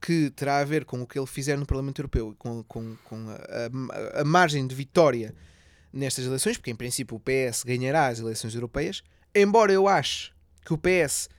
que 0.02 0.30
terá 0.32 0.60
a 0.60 0.64
ver 0.64 0.86
com 0.86 1.02
o 1.02 1.08
que 1.08 1.20
ele 1.20 1.28
fizer 1.28 1.58
no 1.58 1.66
Parlamento 1.66 2.00
Europeu 2.00 2.36
com, 2.38 2.64
com, 2.64 2.96
com 3.04 3.30
a, 3.30 4.18
a, 4.18 4.22
a, 4.22 4.26
margem 4.26 4.66
de 4.66 4.74
vitória 4.74 5.36
nestas 5.92 6.26
eleições, 6.26 6.58
porque 6.58 6.72
em 6.72 6.76
princípio 6.76 7.18
o 7.18 7.20
PS 7.20 7.64
ganhará 7.64 8.08
as 8.08 8.20
eleições 8.20 8.56
europeias, 8.56 9.04
embora 9.36 9.72
eu 9.74 9.88
ache 9.88 10.32
que 10.64 10.74
o 10.74 10.78
PS 10.78 11.30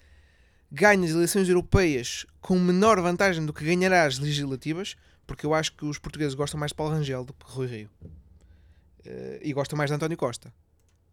ganhe 0.71 1.07
as 1.07 1.13
eleições 1.13 1.49
europeias 1.49 2.27
com 2.41 2.59
menor 2.59 3.01
vantagem 3.01 3.45
do 3.45 3.53
que 3.53 3.65
ganhará 3.65 4.05
as 4.05 4.19
legislativas, 4.19 4.97
porque 5.31 5.47
eu 5.47 5.55
acho 5.55 5.73
que 5.75 5.85
os 5.85 5.97
portugueses 5.97 6.35
gostam 6.35 6.59
mais 6.59 6.73
de 6.73 6.75
Paulo 6.75 6.93
Rangel 6.93 7.25
do 7.25 7.33
que 7.33 7.47
de 7.47 7.53
Rui 7.53 7.67
Rio. 7.69 7.91
Uh, 8.03 9.39
e 9.41 9.53
gostam 9.53 9.77
mais 9.77 9.89
de 9.89 9.95
António 9.95 10.17
Costa 10.17 10.53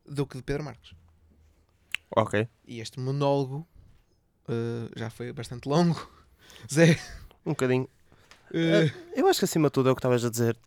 do 0.03 0.25
que 0.25 0.35
de 0.35 0.41
Pedro 0.41 0.63
Marques. 0.63 0.95
Ok. 2.09 2.47
E 2.65 2.79
este 2.79 2.99
monólogo 2.99 3.67
uh, 4.49 4.89
já 4.95 5.11
foi 5.11 5.31
bastante 5.31 5.69
longo. 5.69 6.09
Zé, 6.73 6.99
Um 7.45 7.51
bocadinho. 7.51 7.87
Uh, 8.51 8.91
Eu 9.15 9.27
acho 9.27 9.39
que 9.39 9.45
acima 9.45 9.67
de 9.67 9.73
tudo 9.73 9.89
é 9.89 9.91
o 9.91 9.95
que 9.95 9.99
estavas 9.99 10.23
a 10.23 10.29
dizer. 10.29 10.57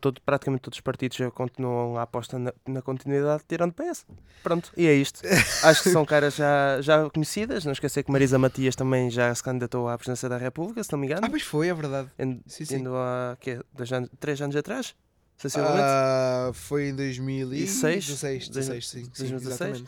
Todo, 0.00 0.20
praticamente 0.22 0.62
todos 0.62 0.78
os 0.78 0.80
partidos 0.80 1.18
continuam 1.34 1.96
a 1.98 2.02
aposta 2.02 2.38
na, 2.38 2.52
na 2.66 2.80
continuidade, 2.80 3.42
tirando 3.46 3.72
PS. 3.74 4.06
Pronto, 4.42 4.72
e 4.76 4.86
é 4.86 4.94
isto. 4.94 5.20
acho 5.64 5.82
que 5.82 5.90
são 5.90 6.04
caras 6.04 6.34
já, 6.34 6.80
já 6.80 7.10
conhecidas. 7.10 7.64
Não 7.64 7.72
esquecer 7.72 8.02
que 8.02 8.10
Marisa 8.10 8.38
Matias 8.38 8.74
também 8.74 9.10
já 9.10 9.34
se 9.34 9.42
candidatou 9.42 9.88
à 9.88 9.98
presidência 9.98 10.28
da 10.28 10.38
República, 10.38 10.82
se 10.82 10.90
não 10.92 10.98
me 10.98 11.06
engano. 11.06 11.26
ah, 11.26 11.30
pois 11.30 11.42
foi, 11.42 11.68
é 11.68 11.74
verdade. 11.74 12.08
Indo, 12.18 12.40
Sim, 12.46 12.64
sim. 12.64 12.76
indo 12.76 12.96
há 12.96 13.36
quê? 13.40 13.60
Dois 13.74 13.92
anos, 13.92 14.08
três 14.18 14.40
anos 14.40 14.56
atrás? 14.56 14.94
Sensivelmente. 15.36 15.82
Ah, 15.82 16.50
foi 16.54 16.88
em 16.88 16.96
2016. 16.96 18.06
16, 18.06 18.48
16, 18.48 18.88
sim, 18.88 19.04
sim, 19.04 19.10
2016. 19.18 19.50
exatamente. 19.52 19.84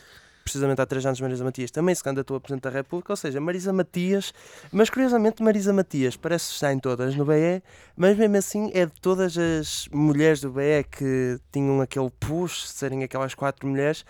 Precisamente 0.50 0.80
há 0.80 0.86
três 0.86 1.06
anos 1.06 1.20
Marisa 1.20 1.44
Matias 1.44 1.70
também 1.70 1.94
se 1.94 2.02
candidatou 2.02 2.36
a 2.36 2.40
Presidente 2.40 2.64
da 2.64 2.70
República, 2.70 3.12
ou 3.12 3.16
seja, 3.16 3.40
Marisa 3.40 3.72
Matias, 3.72 4.34
mas 4.72 4.90
curiosamente 4.90 5.42
Marisa 5.42 5.72
Matias 5.72 6.16
parece 6.16 6.52
estar 6.52 6.72
em 6.72 6.78
todas 6.78 7.14
no 7.14 7.24
BE, 7.24 7.62
mas 7.96 8.16
mesmo 8.16 8.36
assim 8.36 8.70
é 8.74 8.86
de 8.86 8.92
todas 9.00 9.38
as 9.38 9.88
mulheres 9.92 10.40
do 10.40 10.50
BE 10.50 10.84
que 10.90 11.38
tinham 11.52 11.80
aquele 11.80 12.10
push, 12.10 12.66
serem 12.66 13.04
aquelas 13.04 13.34
quatro 13.34 13.68
mulheres, 13.68 14.04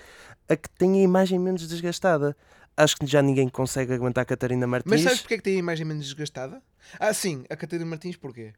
a 0.49 0.57
que 0.57 0.69
tem 0.71 1.01
a 1.01 1.03
imagem 1.03 1.39
menos 1.39 1.69
desgastada. 1.69 2.37
Acho 2.77 2.97
que 2.97 3.07
já 3.07 3.21
ninguém 3.21 3.49
consegue 3.49 3.93
aguentar 3.93 4.23
a 4.23 4.25
Catarina 4.25 4.67
Martins. 4.67 4.91
Mas 4.91 5.03
sabes 5.03 5.21
porque 5.21 5.35
é 5.35 5.37
que 5.37 5.43
tem 5.43 5.57
a 5.57 5.59
imagem 5.59 5.85
menos 5.85 6.05
desgastada? 6.05 6.63
Ah, 6.99 7.13
sim, 7.13 7.45
a 7.51 7.57
Catarina 7.57 7.89
Martins, 7.89 8.17
porquê? 8.17 8.53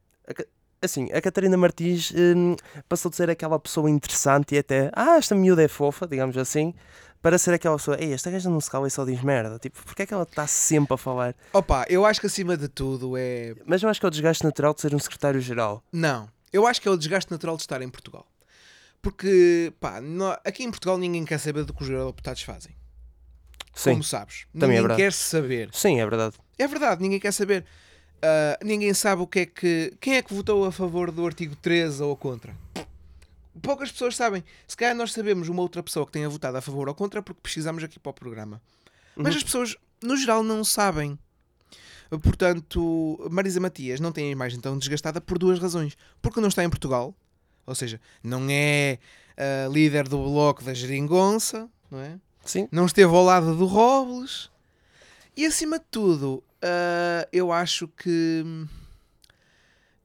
Assim, 0.81 1.13
a 1.13 1.21
Catarina 1.21 1.57
Martins 1.57 2.13
hum, 2.17 2.57
passou 2.89 3.11
de 3.11 3.17
ser 3.17 3.31
aquela 3.31 3.59
pessoa 3.59 3.91
interessante 3.91 4.55
e 4.55 4.59
até, 4.59 4.91
ah, 4.95 5.17
esta 5.17 5.35
miúda 5.35 5.63
é 5.63 5.69
fofa, 5.69 6.07
digamos 6.07 6.37
assim, 6.37 6.75
para 7.23 7.39
ser 7.39 7.55
aquela 7.55 7.77
pessoa, 7.77 7.97
ei, 8.01 8.13
esta 8.13 8.31
gaja 8.31 8.51
não 8.51 8.61
se 8.61 8.69
cala 8.71 8.87
e 8.89 8.91
só 8.91 9.05
diz 9.05 9.23
merda. 9.23 9.59
Tipo, 9.59 9.83
porque 9.85 10.03
é 10.03 10.07
que 10.07 10.13
ela 10.13 10.25
está 10.25 10.47
sempre 10.47 10.93
a 10.95 10.97
falar? 10.97 11.35
Opa, 11.53 11.87
eu 11.89 12.05
acho 12.05 12.21
que 12.21 12.27
acima 12.27 12.57
de 12.57 12.67
tudo 12.69 13.17
é. 13.17 13.55
Mas 13.65 13.83
eu 13.83 13.89
acho 13.89 14.01
que 14.01 14.07
é 14.07 14.09
o 14.09 14.11
desgaste 14.11 14.43
natural 14.45 14.75
de 14.75 14.81
ser 14.81 14.95
um 14.95 14.99
secretário-geral. 14.99 15.83
Não. 15.93 16.29
Eu 16.53 16.67
acho 16.67 16.83
que 16.83 16.89
é 16.89 16.91
o 16.91 16.97
desgaste 16.97 17.31
natural 17.31 17.57
de 17.57 17.63
estar 17.63 17.81
em 17.81 17.89
Portugal. 17.89 18.27
Porque, 19.01 19.73
pá, 19.81 20.01
nó- 20.01 20.37
aqui 20.45 20.63
em 20.65 20.71
Portugal 20.71 20.99
ninguém 20.99 21.25
quer 21.25 21.39
saber 21.39 21.65
do 21.65 21.73
que 21.73 21.83
os 21.83 21.89
eurodeputados 21.89 22.43
fazem. 22.43 22.75
Sim, 23.75 23.91
Como 23.93 24.05
sabes. 24.05 24.47
Também 24.53 24.65
é 24.77 24.81
ninguém 24.81 24.81
verdade. 24.83 25.03
quer 25.03 25.13
saber. 25.13 25.71
sim, 25.73 25.99
é 26.01 26.05
verdade. 26.07 26.37
É 26.59 26.67
verdade, 26.69 27.01
ninguém 27.03 27.19
quer 27.19 27.33
saber. 27.33 27.65
Ah, 28.23 28.59
ninguém 28.63 28.93
sabe 28.95 29.23
o 29.23 29.27
que 29.27 29.41
é 29.41 29.47
que. 29.47 29.95
Quem 30.01 30.17
é 30.17 30.23
que 30.23 30.33
votou 30.35 30.65
a 30.67 30.71
favor 30.71 31.11
do 31.11 31.27
artigo 31.27 31.57
13 31.57 32.03
ou 32.03 32.15
contra? 32.17 32.55
Poucas 33.61 33.93
pessoas 33.93 34.17
sabem. 34.17 34.43
Se 34.67 34.77
calhar 34.77 34.95
nós 34.97 35.13
sabemos 35.13 35.49
uma 35.49 35.61
outra 35.63 35.83
pessoa 35.83 36.07
que 36.07 36.13
tenha 36.13 36.29
votado 36.29 36.57
a 36.57 36.61
favor 36.63 36.89
ou 36.89 36.95
contra 36.95 37.23
porque 37.23 37.41
pesquisamos 37.43 37.85
aqui 37.85 37.99
para 37.99 38.11
o 38.11 38.15
programa. 38.15 38.61
Mas 39.15 39.35
Uhum. 39.35 39.39
as 39.39 39.45
pessoas, 39.45 39.77
no 40.03 40.17
geral, 40.17 40.43
não 40.43 40.65
sabem. 40.65 41.19
Portanto, 42.23 43.27
Marisa 43.31 43.59
Matias 43.61 43.99
não 44.01 44.13
tem 44.13 44.29
a 44.29 44.31
imagem 44.31 44.61
tão 44.61 44.79
desgastada 44.79 45.21
por 45.21 45.39
duas 45.39 45.59
razões. 45.59 45.97
Porque 46.21 46.41
não 46.41 46.49
está 46.49 46.63
em 46.65 46.69
Portugal, 46.71 47.15
ou 47.67 47.75
seja, 47.75 48.01
não 48.23 48.47
é 48.51 48.99
ah, 49.37 49.69
líder 49.71 50.09
do 50.09 50.19
bloco 50.19 50.63
da 50.63 50.75
geringonça, 50.75 51.69
não 51.91 51.99
é? 52.01 52.19
Sim, 52.45 52.69
não 52.73 52.87
esteve 52.87 53.15
ao 53.15 53.23
lado 53.25 53.55
do 53.57 53.67
Robles 53.67 54.51
e 55.37 55.47
acima 55.47 55.79
de 55.79 55.85
tudo 55.91 56.43
ah, 56.61 57.27
eu 57.33 57.53
acho 57.53 57.87
que 57.89 58.43
hum, 58.45 58.67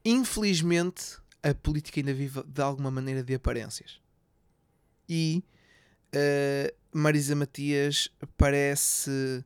infelizmente 0.05 1.17
a 1.43 1.53
política 1.53 1.99
ainda 1.99 2.13
vive 2.13 2.43
de 2.43 2.61
alguma 2.61 2.91
maneira 2.91 3.23
de 3.23 3.33
aparências 3.35 3.99
e 5.07 5.43
ah, 6.13 6.73
Marisa 6.91 7.35
Matias 7.35 8.09
parece 8.37 9.43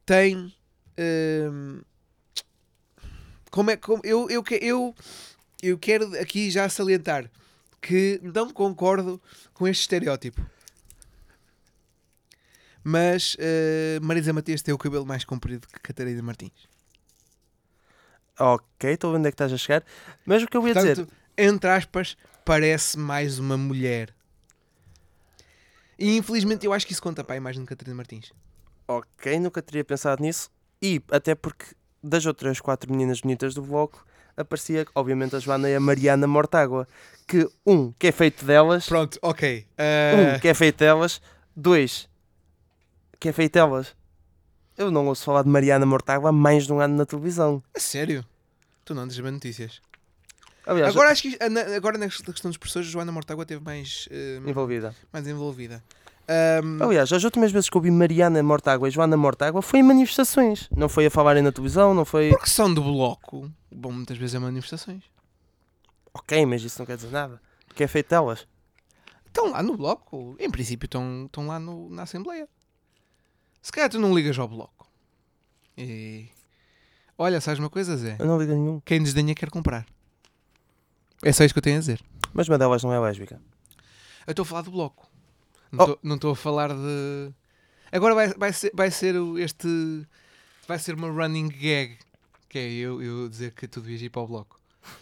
tem 0.07 0.55
hum, 0.99 1.81
como 3.51 3.71
é 3.71 3.77
como 3.77 4.01
eu 4.05 4.29
eu 4.31 4.43
que- 4.43 4.59
eu 4.63 4.95
eu 5.63 5.79
quero 5.79 6.17
aqui 6.21 6.51
já 6.51 6.69
salientar 6.69 7.31
que 7.81 8.21
não 8.23 8.51
concordo 8.51 9.21
com 9.53 9.67
este 9.69 9.83
estereótipo. 9.83 10.45
Mas 12.85 13.35
eh, 13.41 13.99
Marisa 14.03 14.33
Matias 14.33 14.61
tem 14.63 14.75
o 14.75 14.79
cabelo 14.79 15.07
mais 15.07 15.25
comprido 15.25 15.67
que 15.67 15.81
Catarina 15.81 16.23
Martins. 16.23 16.69
ok, 18.39 18.93
estou 18.93 19.09
a 19.09 19.13
ver 19.13 19.19
onde 19.19 19.29
é 19.29 19.31
que 19.31 19.35
estás 19.35 19.53
a 19.53 19.57
chegar. 19.57 19.83
Mas 20.27 20.43
o 20.43 20.47
que 20.47 20.57
eu 20.57 20.69
ia 20.69 20.75
dizer, 20.75 20.97
Portanto, 20.97 21.15
entre 21.39 21.71
aspas, 21.71 22.17
parece 22.45 22.99
mais 22.99 23.39
uma 23.39 23.57
mulher. 23.57 24.15
E 25.99 26.17
infelizmente 26.17 26.67
eu 26.67 26.73
acho 26.73 26.87
que 26.87 26.93
isso 26.93 27.03
conta 27.03 27.23
para 27.25 27.35
a 27.35 27.37
imagem 27.37 27.63
de 27.63 27.69
Catarina 27.69 27.97
Martins. 27.97 28.33
ok, 28.87 29.39
nunca 29.39 29.63
teria 29.63 29.85
pensado 29.85 30.23
nisso. 30.23 30.51
E 30.83 31.01
até 31.11 31.35
porque 31.35 31.67
das 32.03 32.27
outras 32.27 32.61
quatro 32.61 32.91
meninas 32.93 33.21
bonitas 33.23 33.55
do 33.55 33.63
bloco 33.63 34.05
aparecia, 34.37 34.85
obviamente, 34.95 35.37
a 35.37 35.39
Joana 35.39 35.71
e 35.71 35.75
a 35.75 35.81
Mariana 35.81 36.27
Mortágua. 36.27 36.87
Que, 37.27 37.49
um, 37.65 37.93
que 37.93 38.09
é 38.09 38.13
feito 38.13 38.45
delas. 38.45 38.87
Pronto, 38.87 39.19
ok. 39.23 39.67
Um, 39.79 40.39
que 40.41 40.49
é 40.49 40.53
feito 40.53 40.79
delas. 40.79 41.23
Dois, 41.57 42.09
que 43.25 43.29
é 43.31 43.33
feito 43.33 43.55
delas. 43.55 43.97
Eu 44.77 44.91
não 44.91 45.07
ouço 45.07 45.25
falar 45.25 45.43
de 45.45 45.49
Mariana 45.49 45.87
Mortágua 45.87 46.29
há 46.29 46.33
mais 46.33 46.67
de 46.67 46.73
um 46.75 46.79
ano 46.79 46.95
na 46.95 47.07
televisão. 47.07 47.63
A 47.75 47.81
sério? 47.81 48.23
Tu 48.85 48.95
não 48.95 49.05
andas 49.05 49.19
bem 49.19 49.33
notícias. 49.33 49.81
Aliás, 50.67 50.95
Agora 50.95 51.11
acho 51.11 51.23
que 51.23 51.39
na- 51.49 51.75
agora 51.75 51.97
na 51.97 52.07
questão 52.07 52.51
dos 52.51 52.59
professores, 52.59 52.87
Joana 52.87 53.11
Mortágua 53.11 53.45
esteve 53.45 53.65
mais, 53.65 54.07
eh, 54.11 54.43
envolvida. 54.47 54.95
mais 55.11 55.27
envolvida. 55.27 55.83
Ahm, 56.29 56.83
Aliás, 56.83 57.11
as 57.15 57.25
últimas 57.25 57.51
vezes 57.51 57.71
que 57.71 57.77
ouvi 57.79 57.91
Mariana 57.91 58.43
Mortágua 58.43 58.89
e 58.89 58.91
Joana 58.91 59.17
Mortágua 59.17 59.63
foi 59.63 59.81
em 59.81 59.83
manifestações. 59.83 60.69
Não 60.77 60.91
foi 60.91 61.07
a 61.07 61.11
falarem 61.11 61.43
na 61.43 61.51
televisão, 61.51 61.95
não 61.95 62.05
foi. 62.05 62.29
Porque 62.29 62.51
são 62.51 62.73
do 62.75 62.83
bloco. 62.83 63.51
Bom, 63.75 63.91
muitas 63.91 64.19
vezes 64.19 64.35
é 64.35 64.39
manifestações. 64.39 65.03
Ok, 66.13 66.45
mas 66.45 66.63
isso 66.63 66.79
não 66.79 66.85
quer 66.85 66.97
dizer 66.97 67.11
nada. 67.11 67.41
Que 67.75 67.85
é 67.85 67.87
feito 67.89 68.11
delas. 68.11 68.47
Estão 69.27 69.51
lá 69.51 69.63
no 69.63 69.79
bloco. 69.79 70.37
Em 70.39 70.51
princípio 70.51 70.85
estão, 70.85 71.25
estão 71.25 71.47
lá 71.47 71.59
no- 71.59 71.89
na 71.89 72.03
Assembleia. 72.03 72.47
Se 73.65 73.73
calhar 73.73 73.89
tu 73.89 73.99
não 73.99 74.15
ligas 74.15 74.39
ao 74.39 74.47
bloco. 74.47 74.87
E... 75.79 76.29
Olha, 77.17 77.41
sabes 77.41 77.59
uma 77.59 77.71
coisa, 77.71 77.97
Zé? 77.97 78.15
Eu 78.19 78.27
não 78.27 78.39
ligo 78.39 78.53
a 78.53 78.55
nenhum. 78.55 78.79
Quem 78.85 79.03
desdenha 79.03 79.35
quer 79.35 79.49
comprar. 79.49 79.87
É 81.23 81.33
só 81.33 81.43
isso 81.45 81.55
que 81.55 81.59
eu 81.61 81.63
tenho 81.63 81.77
a 81.77 81.81
dizer. 81.81 81.99
Mas 82.35 82.47
uma 82.47 82.59
delas 82.59 82.85
não 82.85 82.93
é 82.93 83.01
lésbica. 83.01 83.41
Eu 84.27 84.33
estou 84.33 84.43
a 84.43 84.47
falar 84.47 84.61
do 84.61 84.71
bloco. 84.71 85.11
Oh. 85.73 85.77
Não 85.77 85.95
estou- 85.95 86.15
estou 86.15 86.31
a 86.33 86.37
falar 86.37 86.75
de. 86.75 87.33
Agora 87.91 88.15
vai, 88.15 88.35
vai, 88.35 88.53
ser, 88.53 88.71
vai 88.75 88.91
ser 88.91 89.15
este. 89.39 90.07
Vai 90.69 90.79
ser 90.79 90.95
uma 90.95 91.09
running 91.09 91.49
gag. 91.49 91.97
Que 92.51 92.59
é 92.59 92.71
eu, 92.71 93.01
eu 93.03 93.31
dizer 93.31 93.53
que 93.55 93.67
tu 93.67 93.81
devias 93.81 94.03
ir 94.03 94.11
para 94.11 94.21
o 94.21 94.27
bloco. 94.27 94.61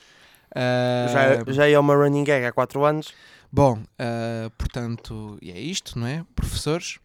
Ah, 0.54 1.08
Já, 1.46 1.52
já 1.52 1.68
é 1.68 1.76
uma 1.78 1.96
running 1.96 2.22
gag 2.22 2.44
há 2.46 2.52
4 2.52 2.84
anos. 2.84 3.12
Bom, 3.50 3.82
ah, 3.98 4.48
portanto, 4.56 5.36
e 5.42 5.50
é 5.50 5.58
isto, 5.58 5.98
não 5.98 6.06
é? 6.06 6.24
Professores 6.36 7.00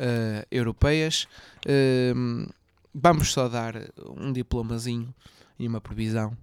ah, 0.00 0.46
europeias, 0.50 1.28
ah, 1.66 2.50
vamos 2.94 3.30
só 3.32 3.48
dar 3.48 3.74
um 4.16 4.32
diplomazinho 4.32 5.14
e 5.58 5.68
uma 5.68 5.80
previsão. 5.80 6.36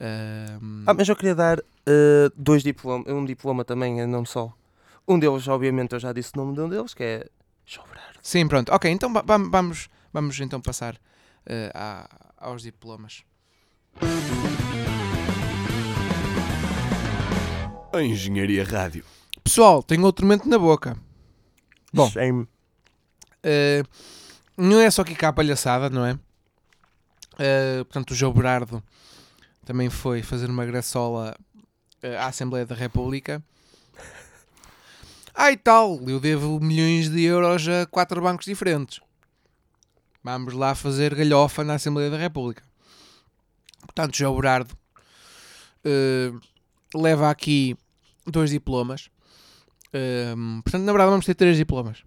Ah, 0.00 0.58
Ah, 0.86 0.94
mas 0.94 1.08
eu 1.08 1.14
queria 1.14 1.34
dar 1.34 1.58
eh, 1.86 2.30
dois 2.36 2.62
diplomas. 2.64 3.06
Um 3.12 3.24
diploma 3.24 3.64
também, 3.64 4.00
eh, 4.00 4.06
não 4.06 4.24
só. 4.24 4.52
Um 5.06 5.18
deles, 5.18 5.46
obviamente, 5.46 5.92
eu 5.92 6.00
já 6.00 6.12
disse 6.12 6.32
o 6.34 6.38
nome 6.38 6.54
de 6.54 6.60
um 6.62 6.68
deles, 6.68 6.94
que 6.94 7.02
é. 7.04 7.26
Jobrar. 7.66 8.14
Sim, 8.22 8.48
pronto. 8.48 8.72
Ok, 8.72 8.90
então 8.90 9.12
va- 9.12 9.22
va- 9.22 9.38
vamos, 9.38 9.88
vamos 10.12 10.38
então 10.40 10.60
passar 10.60 10.96
a- 11.74 12.08
aos 12.38 12.62
diplomas. 12.62 13.22
A 17.92 18.02
Engenharia 18.02 18.64
Rádio. 18.64 19.04
Pessoal, 19.42 19.82
tenho 19.82 20.04
outro 20.04 20.26
momento 20.26 20.48
na 20.48 20.58
boca. 20.58 20.96
Bom. 21.92 22.10
Shame. 22.10 22.48
Uh, 23.44 23.86
não 24.56 24.80
é 24.80 24.90
só 24.90 25.02
aqui 25.02 25.14
cá 25.14 25.28
a 25.28 25.32
palhaçada, 25.32 25.90
não 25.90 26.06
é? 26.06 26.14
Uh, 27.34 27.84
portanto, 27.84 28.12
o 28.12 28.14
João 28.14 28.32
Berardo 28.32 28.82
também 29.64 29.90
foi 29.90 30.22
fazer 30.22 30.48
uma 30.48 30.64
graçola 30.64 31.36
uh, 32.02 32.18
à 32.18 32.26
Assembleia 32.26 32.64
da 32.64 32.74
República. 32.74 33.42
Ah, 35.36 35.50
e 35.50 35.56
tal, 35.56 36.00
eu 36.08 36.20
devo 36.20 36.60
milhões 36.60 37.10
de 37.10 37.22
euros 37.22 37.66
a 37.66 37.86
quatro 37.86 38.22
bancos 38.22 38.46
diferentes. 38.46 39.00
Vamos 40.22 40.54
lá 40.54 40.76
fazer 40.76 41.12
galhofa 41.12 41.64
na 41.64 41.74
Assembleia 41.74 42.08
da 42.08 42.16
República. 42.16 42.62
Portanto, 43.80 44.16
João 44.16 44.36
Berardo 44.36 44.72
uh, 45.84 46.40
leva 46.98 47.30
aqui 47.30 47.76
dois 48.24 48.50
diplomas. 48.50 49.10
Um, 50.36 50.62
portanto, 50.62 50.84
na 50.84 50.92
verdade, 50.92 51.10
vamos 51.10 51.26
ter 51.26 51.34
três 51.34 51.56
diplomas. 51.56 52.04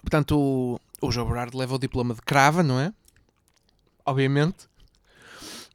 Portanto, 0.00 0.38
o, 0.38 0.80
o 1.00 1.10
João 1.12 1.28
Berardo 1.28 1.56
leva 1.58 1.74
o 1.74 1.78
diploma 1.78 2.14
de 2.14 2.22
crava, 2.22 2.62
não 2.62 2.78
é? 2.80 2.92
Obviamente. 4.04 4.64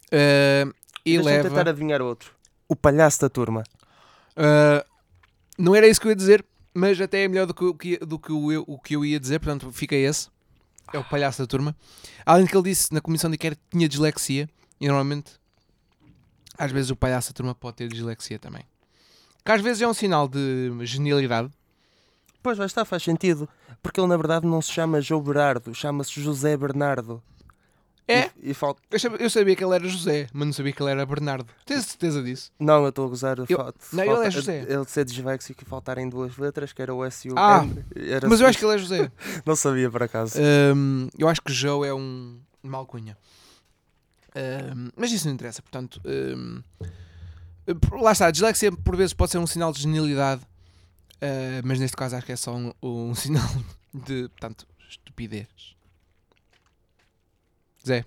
Uh, 0.07 0.73
e 1.05 1.13
Deixa-me 1.17 1.25
leva. 1.25 1.49
tentar 1.49 1.69
adivinhar 1.69 2.01
outro. 2.01 2.31
O 2.67 2.75
palhaço 2.75 3.21
da 3.21 3.29
turma. 3.29 3.63
Uh, 4.35 4.83
não 5.57 5.75
era 5.75 5.87
isso 5.87 5.99
que 6.01 6.07
eu 6.07 6.11
ia 6.11 6.15
dizer, 6.15 6.45
mas 6.73 6.99
até 6.99 7.23
é 7.23 7.27
melhor 7.27 7.45
do 7.45 7.53
que, 7.53 7.63
o 7.63 7.73
que- 7.73 7.97
do 7.99 8.19
que 8.19 8.31
o, 8.31 8.51
eu, 8.51 8.63
o 8.67 8.79
que 8.79 8.95
eu 8.95 9.05
ia 9.05 9.19
dizer, 9.19 9.39
portanto, 9.39 9.71
fica 9.71 9.95
esse. 9.95 10.27
É 10.93 10.97
o 10.99 11.03
palhaço 11.03 11.41
da 11.41 11.47
turma. 11.47 11.75
Além 12.25 12.45
de 12.45 12.51
que 12.51 12.57
ele 12.57 12.69
disse 12.69 12.93
na 12.93 13.01
comissão 13.01 13.29
de 13.29 13.35
inquérito 13.35 13.59
que 13.69 13.77
tinha 13.77 13.87
dislexia, 13.87 14.49
e 14.79 14.87
normalmente, 14.87 15.33
às 16.57 16.71
vezes, 16.71 16.91
o 16.91 16.95
palhaço 16.95 17.29
da 17.31 17.33
turma 17.33 17.55
pode 17.55 17.77
ter 17.77 17.87
dislexia 17.87 18.37
também. 18.37 18.63
Que 19.43 19.51
às 19.51 19.61
vezes 19.61 19.81
é 19.81 19.87
um 19.87 19.93
sinal 19.93 20.27
de 20.27 20.71
genialidade. 20.81 21.49
Pois, 22.45 22.59
vai 22.59 22.67
estar, 22.67 22.85
faz 22.85 23.01
sentido. 23.01 23.49
Porque 23.81 23.99
ele, 23.99 24.05
na 24.07 24.15
verdade, 24.15 24.45
não 24.45 24.61
se 24.61 24.71
chama 24.71 25.01
João 25.01 25.19
Berardo, 25.19 25.73
chama-se 25.73 26.21
José 26.21 26.55
Bernardo. 26.55 27.19
É, 28.07 28.29
E, 28.39 28.51
e 28.51 28.53
falta... 28.53 28.79
eu 28.91 28.99
sabia, 28.99 29.17
eu 29.19 29.29
sabia 29.31 29.55
que 29.55 29.63
ele 29.63 29.73
era 29.73 29.87
José, 29.89 30.27
mas 30.31 30.45
não 30.45 30.53
sabia 30.53 30.71
que 30.71 30.79
ele 30.83 30.91
era 30.91 31.03
Bernardo. 31.07 31.47
Tens 31.65 31.87
certeza 31.87 32.21
disso? 32.21 32.51
Não, 32.59 32.83
eu 32.83 32.89
estou 32.89 33.07
a 33.07 33.09
gozar. 33.09 33.39
Eu- 33.39 33.47
falta- 33.47 33.79
não, 33.91 34.03
ele 34.03 34.11
falta- 34.13 34.27
é 34.27 34.29
José. 34.29 34.65
Ele 34.69 34.85
de 34.85 34.91
ser 34.91 35.05
disléxico 35.05 35.63
e 35.63 35.65
faltarem 35.65 36.07
duas 36.07 36.37
letras, 36.37 36.71
que 36.71 36.83
era 36.83 36.93
o 36.93 37.03
S 37.03 37.27
e 37.27 37.31
o 37.31 37.33
Ah, 37.35 37.63
N. 37.65 37.83
Era 37.95 38.29
Mas 38.29 38.39
eu 38.41 38.45
acho 38.45 38.59
que 38.59 38.65
ele 38.65 38.75
é 38.75 38.77
José. 38.77 39.11
Não 39.43 39.55
sabia, 39.55 39.89
por 39.89 40.03
acaso. 40.03 40.37
Hum, 40.75 41.09
eu 41.17 41.27
acho 41.27 41.41
que 41.41 41.51
Joe 41.51 41.87
é 41.87 41.93
um 41.95 42.37
uma 42.63 42.77
alcunha. 42.77 43.17
Hum, 44.35 44.89
mas 44.95 45.11
isso 45.11 45.25
não 45.27 45.33
interessa, 45.33 45.63
portanto. 45.63 45.99
hum, 46.05 46.61
lá 47.99 48.11
está, 48.11 48.27
a 48.27 48.31
dislexia 48.31 48.71
por 48.71 48.95
vezes 48.95 49.13
pode 49.13 49.31
ser 49.31 49.39
um 49.39 49.47
sinal 49.47 49.71
de 49.71 49.81
genialidade, 49.81 50.41
uh, 51.21 51.61
mas 51.63 51.79
neste 51.79 51.95
caso 51.95 52.15
acho 52.15 52.25
que 52.25 52.31
é 52.31 52.35
só 52.35 52.53
um, 52.55 52.73
um 52.81 53.13
sinal 53.15 53.47
de, 53.93 54.29
portanto, 54.29 54.67
estupidez. 54.87 55.75
Zé. 57.85 58.05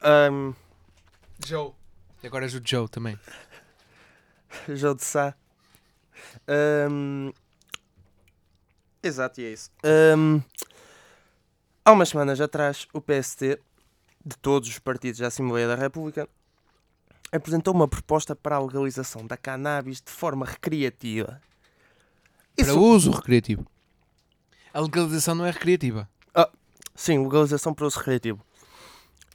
Ahm, 0.00 0.52
Joe. 1.44 1.72
Agora 2.22 2.44
és 2.44 2.54
o 2.54 2.60
Joe 2.64 2.88
também. 2.88 3.18
João 4.68 4.94
de 4.94 5.04
Sá. 5.04 5.34
Ahm, 6.46 7.32
Exato, 9.02 9.40
e 9.40 9.44
é 9.44 9.52
isso. 9.52 9.70
Ahm, 9.84 10.42
Há 11.88 11.92
umas 11.92 12.10
semanas 12.10 12.38
atrás, 12.38 12.86
o 12.92 13.00
PST, 13.00 13.58
de 14.22 14.36
todos 14.42 14.68
os 14.68 14.78
partidos 14.78 15.20
da 15.20 15.28
Assembleia 15.28 15.66
da 15.66 15.74
República, 15.74 16.28
apresentou 17.32 17.72
uma 17.72 17.88
proposta 17.88 18.36
para 18.36 18.56
a 18.56 18.60
legalização 18.60 19.26
da 19.26 19.38
cannabis 19.38 20.02
de 20.02 20.10
forma 20.10 20.44
recreativa. 20.44 21.40
Para 22.58 22.66
Isso- 22.72 22.80
uso 22.80 23.10
recreativo. 23.10 23.66
A 24.72 24.80
legalização 24.80 25.34
não 25.34 25.46
é 25.46 25.50
recreativa. 25.50 26.08
Sim, 26.94 27.22
legalização 27.22 27.72
para 27.72 27.86
uso 27.86 27.98
recreativo. 27.98 28.44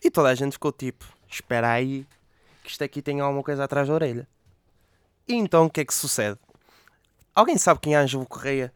E 0.03 0.11
toda 0.11 0.27
a 0.27 0.35
gente 0.35 0.51
ficou 0.51 0.71
tipo, 0.73 1.05
espera 1.29 1.71
aí, 1.71 2.05
que 2.61 2.69
isto 2.71 2.83
aqui 2.83 3.01
tem 3.01 3.21
alguma 3.21 3.41
coisa 3.41 3.63
atrás 3.63 3.87
da 3.87 3.93
orelha. 3.93 4.27
E 5.25 5.33
então 5.33 5.65
o 5.65 5.69
que 5.69 5.79
é 5.79 5.85
que 5.85 5.93
sucede? 5.93 6.37
Alguém 7.33 7.57
sabe 7.57 7.79
quem 7.79 7.95
é 7.95 7.97
Ângelo 7.97 8.25
Correia? 8.25 8.73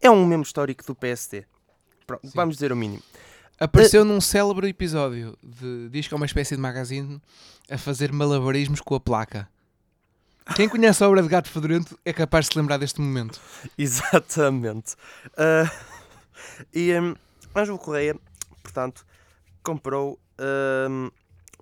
É 0.00 0.10
um 0.10 0.24
membro 0.24 0.46
histórico 0.46 0.82
do 0.86 0.94
PST. 0.94 1.46
Pronto, 2.06 2.26
Sim. 2.26 2.32
vamos 2.34 2.54
dizer 2.56 2.72
o 2.72 2.76
mínimo. 2.76 3.02
Apareceu 3.60 4.02
num 4.02 4.20
célebre 4.20 4.68
episódio 4.68 5.36
de. 5.42 5.90
Diz 5.90 6.08
que 6.08 6.14
é 6.14 6.16
uma 6.16 6.26
espécie 6.26 6.54
de 6.56 6.60
magazine 6.62 7.20
a 7.70 7.76
fazer 7.76 8.12
malabarismos 8.12 8.80
com 8.80 8.94
a 8.94 9.00
placa. 9.00 9.46
Quem 10.54 10.68
conhece 10.68 11.02
a 11.02 11.08
obra 11.08 11.22
de 11.22 11.28
Gato 11.28 11.50
Fedorento 11.50 11.98
é 12.04 12.12
capaz 12.12 12.46
de 12.46 12.52
se 12.52 12.58
lembrar 12.58 12.78
deste 12.78 13.00
momento. 13.00 13.40
Exatamente. 13.76 14.94
Ah, 15.36 15.70
e 16.72 16.92
um, 16.94 17.14
Ângelo 17.54 17.78
Correia, 17.78 18.16
portanto, 18.62 19.04
comprou 19.62 20.18
hum, 20.88 21.10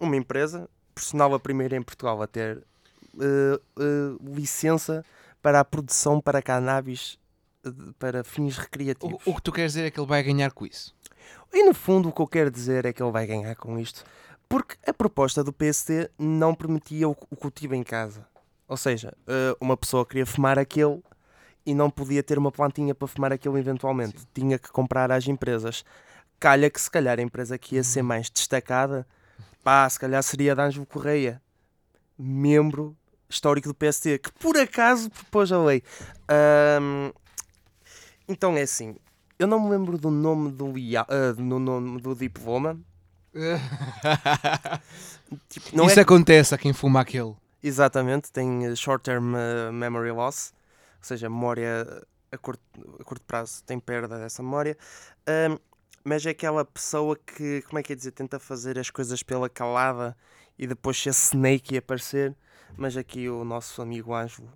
uma 0.00 0.16
empresa, 0.16 0.68
por 0.94 1.02
sinal 1.02 1.32
a 1.34 1.40
primeira 1.40 1.76
em 1.76 1.82
Portugal 1.82 2.20
a 2.20 2.26
ter 2.26 2.62
eh, 3.20 3.60
eh, 3.78 4.16
licença 4.22 5.04
para 5.40 5.60
a 5.60 5.64
produção 5.64 6.20
para 6.20 6.42
cannabis 6.42 7.18
eh, 7.64 7.70
para 7.98 8.24
fins 8.24 8.56
recreativos. 8.56 9.20
O, 9.26 9.30
o 9.30 9.34
que 9.34 9.42
tu 9.42 9.52
queres 9.52 9.72
dizer 9.72 9.86
é 9.86 9.90
que 9.90 10.00
ele 10.00 10.06
vai 10.06 10.22
ganhar 10.22 10.50
com 10.52 10.66
isso. 10.66 10.94
E 11.52 11.62
no 11.62 11.74
fundo 11.74 12.08
o 12.08 12.12
que 12.12 12.20
eu 12.20 12.26
quero 12.26 12.50
dizer 12.50 12.84
é 12.84 12.92
que 12.92 13.02
ele 13.02 13.12
vai 13.12 13.26
ganhar 13.26 13.54
com 13.54 13.78
isto, 13.78 14.04
porque 14.48 14.76
a 14.86 14.92
proposta 14.92 15.42
do 15.42 15.52
PST 15.52 16.10
não 16.18 16.54
permitia 16.54 17.08
o, 17.08 17.16
o 17.30 17.36
cultivo 17.36 17.74
em 17.74 17.82
casa. 17.82 18.26
Ou 18.74 18.76
seja, 18.76 19.14
eh, 19.28 19.56
uma 19.60 19.76
pessoa 19.76 20.04
queria 20.04 20.26
fumar 20.26 20.58
aquele 20.58 21.00
e 21.64 21.72
não 21.72 21.88
podia 21.88 22.24
ter 22.24 22.37
uma 22.38 22.50
plantinha 22.50 22.92
para 22.92 23.06
fumar 23.06 23.32
aquele 23.32 23.56
eventualmente. 23.56 24.18
Sim. 24.18 24.26
Tinha 24.34 24.58
que 24.58 24.68
comprar 24.72 25.12
às 25.12 25.28
empresas. 25.28 25.84
Calha 26.40 26.68
que 26.68 26.80
se 26.80 26.90
calhar 26.90 27.20
a 27.20 27.22
empresa 27.22 27.56
que 27.56 27.76
ia 27.76 27.84
ser 27.84 28.00
Uhum. 28.00 28.06
mais 28.08 28.28
destacada, 28.28 29.06
pá, 29.62 29.88
se 29.88 29.96
calhar 30.00 30.20
seria 30.24 30.50
a 30.50 30.54
de 30.56 30.60
Ângelo 30.60 30.87
Correia, 30.87 31.40
membro 32.18 32.96
histórico 33.28 33.68
do 33.68 33.74
PST, 33.74 34.18
que 34.18 34.32
por 34.40 34.56
acaso 34.56 35.08
propôs 35.08 35.52
a 35.52 35.62
lei. 35.62 35.80
Ahm, 36.26 37.12
então 38.26 38.56
é 38.56 38.62
assim, 38.62 38.96
eu 39.38 39.46
não 39.46 39.60
me 39.60 39.70
lembro 39.70 39.96
do 39.96 40.10
nome 40.10 40.50
do, 40.50 40.74
ah, 40.98 41.32
do 41.32 41.42
nome 41.44 42.00
do 42.00 42.12
diploma. 42.12 42.76
Tipo, 45.48 45.68
não 45.76 45.87
isso 45.87 46.00
é 46.00 46.02
acontece 46.02 46.56
a 46.56 46.58
quem 46.58 46.72
fuma 46.72 47.00
aquele. 47.02 47.37
Exatamente, 47.66 48.31
tem 48.31 48.66
eh, 48.66 48.77
short-term 48.77 49.35
eh, 49.35 49.72
memory 49.72 50.11
loss, 50.12 50.53
ou 50.98 51.05
seja, 51.05 51.29
memória 51.31 52.05
a 52.31 52.38
curto, 52.38 52.62
a 53.00 53.05
curto 53.05 53.24
prazo 53.24 53.62
tem 53.64 53.81
perda 53.81 54.18
dessa 54.18 54.42
memória. 54.42 54.77
Ahm, 55.27 55.59
mas 56.05 56.27
é 56.27 56.31
aquela 56.31 56.64
pessoa 56.64 57.16
que, 57.16 57.62
como 57.62 57.79
é 57.79 57.83
que 57.83 57.92
é 57.94 57.96
dizer, 57.96 58.11
tenta 58.11 58.38
fazer 58.38 58.79
as 58.79 58.90
coisas 58.90 59.22
pela 59.22 59.48
calada 59.48 60.14
e 60.59 60.66
depois 60.66 60.98
se 61.00 61.09
a 61.09 61.12
Snake 61.12 61.77
aparecer. 61.77 62.37
Mas 62.77 62.96
aqui 62.96 63.29
o 63.29 63.44
nosso 63.44 63.81
amigo 63.81 64.12
Ângelo, 64.12 64.53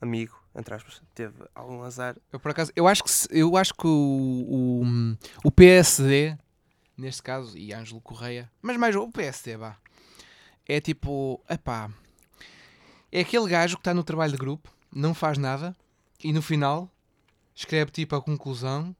amigo, 0.00 0.38
entre 0.54 0.74
aspas, 0.74 1.02
teve 1.14 1.34
algum 1.54 1.82
azar. 1.82 2.16
Eu, 2.30 2.38
por 2.38 2.50
acaso, 2.50 2.70
eu 2.76 2.86
acho 2.86 3.02
que, 3.02 3.10
eu 3.30 3.56
acho 3.56 3.74
que 3.74 3.86
o, 3.86 4.82
o, 4.82 5.16
o 5.42 5.50
PSD, 5.50 6.36
neste 6.96 7.22
caso, 7.22 7.56
e 7.56 7.72
Ângelo 7.72 8.02
Correia, 8.02 8.50
mas 8.60 8.76
mais 8.76 8.94
o 8.94 9.10
PSD, 9.10 9.56
vá, 9.56 9.78
é 10.66 10.78
tipo, 10.78 11.42
epá, 11.48 11.90
é 13.14 13.20
aquele 13.20 13.48
gajo 13.48 13.76
que 13.76 13.80
está 13.80 13.94
no 13.94 14.02
trabalho 14.02 14.32
de 14.32 14.38
grupo, 14.38 14.68
não 14.92 15.14
faz 15.14 15.38
nada, 15.38 15.72
e 16.22 16.32
no 16.32 16.42
final 16.42 16.90
escreve 17.54 17.92
tipo 17.92 18.16
a 18.16 18.20
conclusão, 18.20 18.94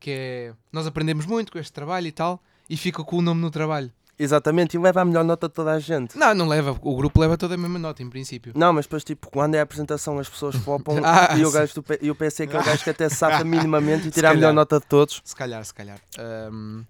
que 0.00 0.10
é, 0.10 0.54
nós 0.72 0.88
aprendemos 0.88 1.24
muito 1.24 1.52
com 1.52 1.58
este 1.58 1.72
trabalho 1.72 2.08
e 2.08 2.10
tal, 2.10 2.42
e 2.68 2.76
fica 2.76 3.04
com 3.04 3.18
o 3.18 3.22
nome 3.22 3.40
no 3.40 3.48
trabalho. 3.48 3.92
Exatamente, 4.18 4.76
e 4.76 4.80
leva 4.80 5.02
a 5.02 5.04
melhor 5.04 5.24
nota 5.24 5.48
de 5.48 5.54
toda 5.54 5.70
a 5.70 5.78
gente. 5.78 6.18
Não, 6.18 6.34
não 6.34 6.48
leva, 6.48 6.76
o 6.82 6.96
grupo 6.96 7.20
leva 7.20 7.38
toda 7.38 7.54
a 7.54 7.56
mesma 7.56 7.78
nota, 7.78 8.02
em 8.02 8.10
princípio. 8.10 8.52
Não, 8.56 8.72
mas 8.72 8.86
depois, 8.86 9.04
tipo, 9.04 9.30
quando 9.30 9.54
é 9.54 9.60
a 9.60 9.62
apresentação, 9.62 10.18
as 10.18 10.28
pessoas 10.28 10.56
flopam 10.56 10.98
Ah, 11.06 11.38
e, 11.38 11.44
o 11.44 11.50
gajo 11.52 11.74
do 11.74 11.84
e 12.02 12.10
o 12.10 12.14
PC 12.14 12.42
é 12.42 12.46
aquele 12.46 12.64
gajo 12.64 12.82
que 12.82 12.90
até 12.90 13.08
safa 13.08 13.44
minimamente 13.44 14.08
e 14.08 14.10
tira 14.10 14.30
a 14.30 14.34
melhor 14.34 14.52
nota 14.52 14.80
de 14.80 14.86
todos. 14.86 15.22
Se 15.24 15.36
calhar, 15.36 15.64
se 15.64 15.72
calhar. 15.72 16.00
Ahm, 16.18 16.82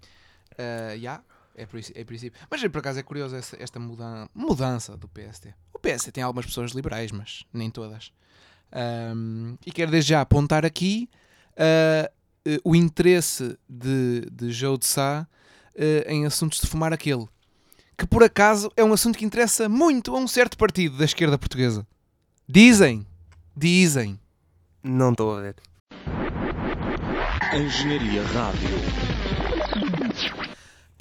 ah, 0.57 0.93
yeah, 0.93 1.23
é, 1.55 1.65
por 1.65 1.79
isso- 1.79 1.91
é 1.95 2.03
princípio. 2.03 2.39
Mas 2.49 2.61
por 2.67 2.79
acaso 2.79 2.99
é 2.99 3.03
curioso 3.03 3.35
essa- 3.35 3.57
esta 3.61 3.79
mudan- 3.79 4.27
mudança 4.33 4.95
do 4.97 5.07
PST. 5.07 5.53
O 5.73 5.79
PST 5.79 6.11
tem 6.11 6.23
algumas 6.23 6.45
pessoas 6.45 6.71
liberais, 6.71 7.11
mas 7.11 7.43
nem 7.53 7.69
todas. 7.69 8.11
Ahm, 8.71 9.55
e 9.65 9.71
quero 9.71 9.91
desde 9.91 10.09
já 10.11 10.21
apontar 10.21 10.65
aqui 10.65 11.09
ah, 11.57 12.09
eh, 12.45 12.59
o 12.63 12.75
interesse 12.75 13.57
de, 13.69 14.21
de 14.31 14.51
Joe 14.51 14.77
de 14.77 14.85
Sá 14.85 15.27
eh, 15.75 16.05
em 16.07 16.25
assuntos 16.25 16.59
de 16.61 16.67
fumar 16.67 16.93
aquele. 16.93 17.27
Que 17.97 18.07
por 18.07 18.23
acaso 18.23 18.71
é 18.75 18.83
um 18.83 18.93
assunto 18.93 19.17
que 19.17 19.25
interessa 19.25 19.67
muito 19.69 20.15
a 20.15 20.19
um 20.19 20.27
certo 20.27 20.57
partido 20.57 20.97
da 20.97 21.05
esquerda 21.05 21.37
portuguesa. 21.37 21.85
Dizem, 22.47 23.05
dizem. 23.55 24.19
Não 24.83 25.11
estou 25.11 25.37
a 25.37 25.41
ver. 25.41 25.55
Engenharia 27.53 28.23
Rádio. 28.27 29.10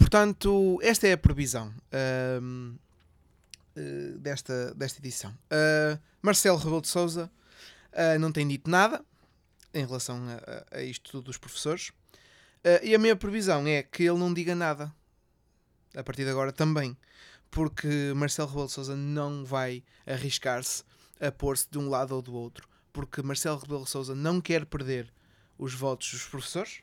Portanto, 0.05 0.79
esta 0.83 1.07
é 1.07 1.13
a 1.13 1.19
previsão 1.19 1.73
ahm, 1.93 2.75
eh, 3.77 4.15
desta, 4.17 4.75
desta 4.75 4.99
edição. 4.99 5.37
Ah, 5.51 5.99
Marcelo 6.23 6.57
Rebelo 6.57 6.81
de 6.81 6.89
Souza 6.89 7.31
não 8.19 8.33
tem 8.33 8.47
dito 8.49 8.71
nada 8.71 9.05
em 9.75 9.85
relação 9.85 10.17
a, 10.29 10.77
a- 10.77 10.79
a 10.79 10.83
isto 10.83 11.11
tudo 11.13 11.25
dos 11.27 11.37
professores. 11.37 11.93
Ah, 12.65 12.81
e 12.83 12.95
a 12.95 12.99
minha 12.99 13.15
previsão 13.15 13.67
é 13.67 13.83
que 13.83 14.03
ele 14.05 14.19
não 14.19 14.33
diga 14.33 14.55
nada 14.55 14.91
a 15.95 16.03
partir 16.03 16.25
de 16.25 16.31
agora 16.31 16.51
também. 16.51 16.97
Porque 17.51 18.13
Marcelo 18.17 18.49
Rebelo 18.49 18.67
de 18.69 18.73
Souza 18.73 18.97
não 18.97 19.45
vai 19.45 19.83
arriscar-se 20.07 20.83
a 21.21 21.31
pôr-se 21.31 21.69
de 21.71 21.79
um 21.79 21.89
lado 21.91 22.15
ou 22.17 22.23
do 22.23 22.33
outro. 22.35 22.67
Porque 22.93 23.21
Marcelo 23.23 23.59
Rebelo 23.59 23.85
de 23.85 23.91
Souza 23.91 24.15
não 24.15 24.41
quer 24.41 24.65
perder 24.65 25.13
os 25.59 25.75
votos 25.75 26.11
dos 26.13 26.25
professores 26.25 26.81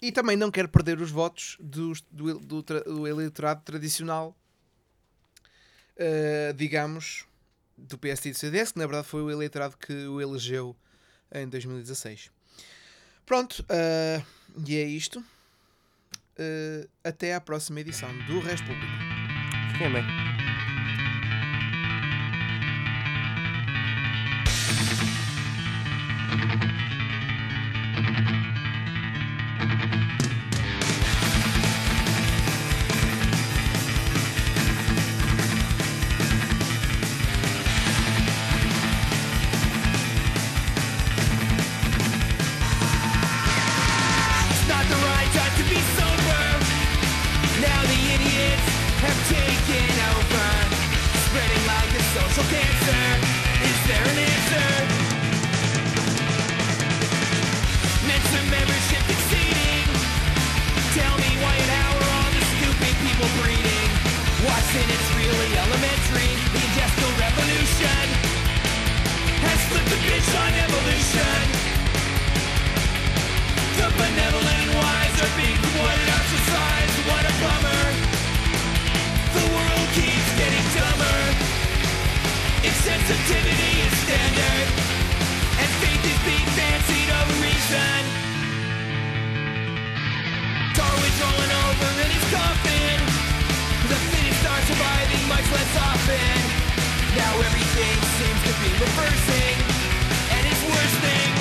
e 0.00 0.12
também 0.12 0.36
não 0.36 0.50
quer 0.50 0.68
perder 0.68 1.00
os 1.00 1.10
votos 1.10 1.56
do, 1.60 1.92
do, 2.12 2.62
tra- 2.62 2.80
do 2.80 3.06
eleitorado 3.06 3.62
tradicional, 3.64 4.36
eh, 5.96 6.52
digamos, 6.56 7.24
do 7.76 7.96
PSD 7.98 8.30
e 8.30 8.32
do 8.32 8.38
CDS, 8.38 8.72
que 8.72 8.78
na 8.78 8.86
verdade 8.86 9.06
foi 9.08 9.22
o 9.22 9.30
eleitorado 9.30 9.76
que 9.76 9.92
o 10.06 10.20
elegeu 10.20 10.76
em 11.32 11.48
2016. 11.48 12.30
Pronto, 13.24 13.64
eh, 13.68 14.22
e 14.66 14.76
é 14.76 14.84
isto. 14.84 15.24
Eh, 16.38 16.86
até 17.02 17.34
à 17.34 17.40
próxima 17.40 17.80
edição 17.80 18.08
do 18.26 18.38
Resto 18.40 18.66
Público. 18.66 18.92
Fiquem 19.72 19.92
bem. 19.92 20.25
sensitivity 82.96 83.72
is 83.84 83.92
standard. 84.08 84.68
And 85.60 85.68
faith 85.84 86.00
is 86.00 86.20
being 86.24 86.48
fancied 86.56 87.08
over 87.12 87.36
reason. 87.44 88.00
Darwin's 90.72 91.18
rolling 91.20 91.52
over 91.68 91.90
in 92.04 92.10
his 92.16 92.26
coffin. 92.32 92.96
The 93.92 94.00
fittest 94.00 94.44
are 94.48 94.64
surviving 94.64 95.24
much 95.28 95.44
less 95.44 95.72
often. 95.76 96.36
Now 97.20 97.32
everything 97.36 97.96
seems 98.16 98.40
to 98.44 98.52
be 98.60 98.70
reversing 98.76 99.56
And 100.36 100.42
it's 100.52 100.64
worse 100.68 100.96
thing 101.00 101.32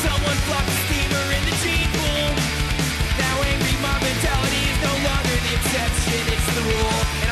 Someone 0.00 0.38
flopped 0.48 0.72
a 0.72 0.76
steamer 0.88 1.26
in 1.36 1.42
the 1.44 1.54
gene 1.60 1.92
pool. 1.92 2.28
Now 3.20 3.36
angry 3.52 3.76
mob 3.84 4.00
mentality 4.00 4.62
is 4.72 4.78
no 4.80 4.94
longer 5.08 5.36
the 5.44 5.52
exception, 5.60 6.22
it's 6.32 6.48
the 6.56 6.62
rule. 6.72 7.31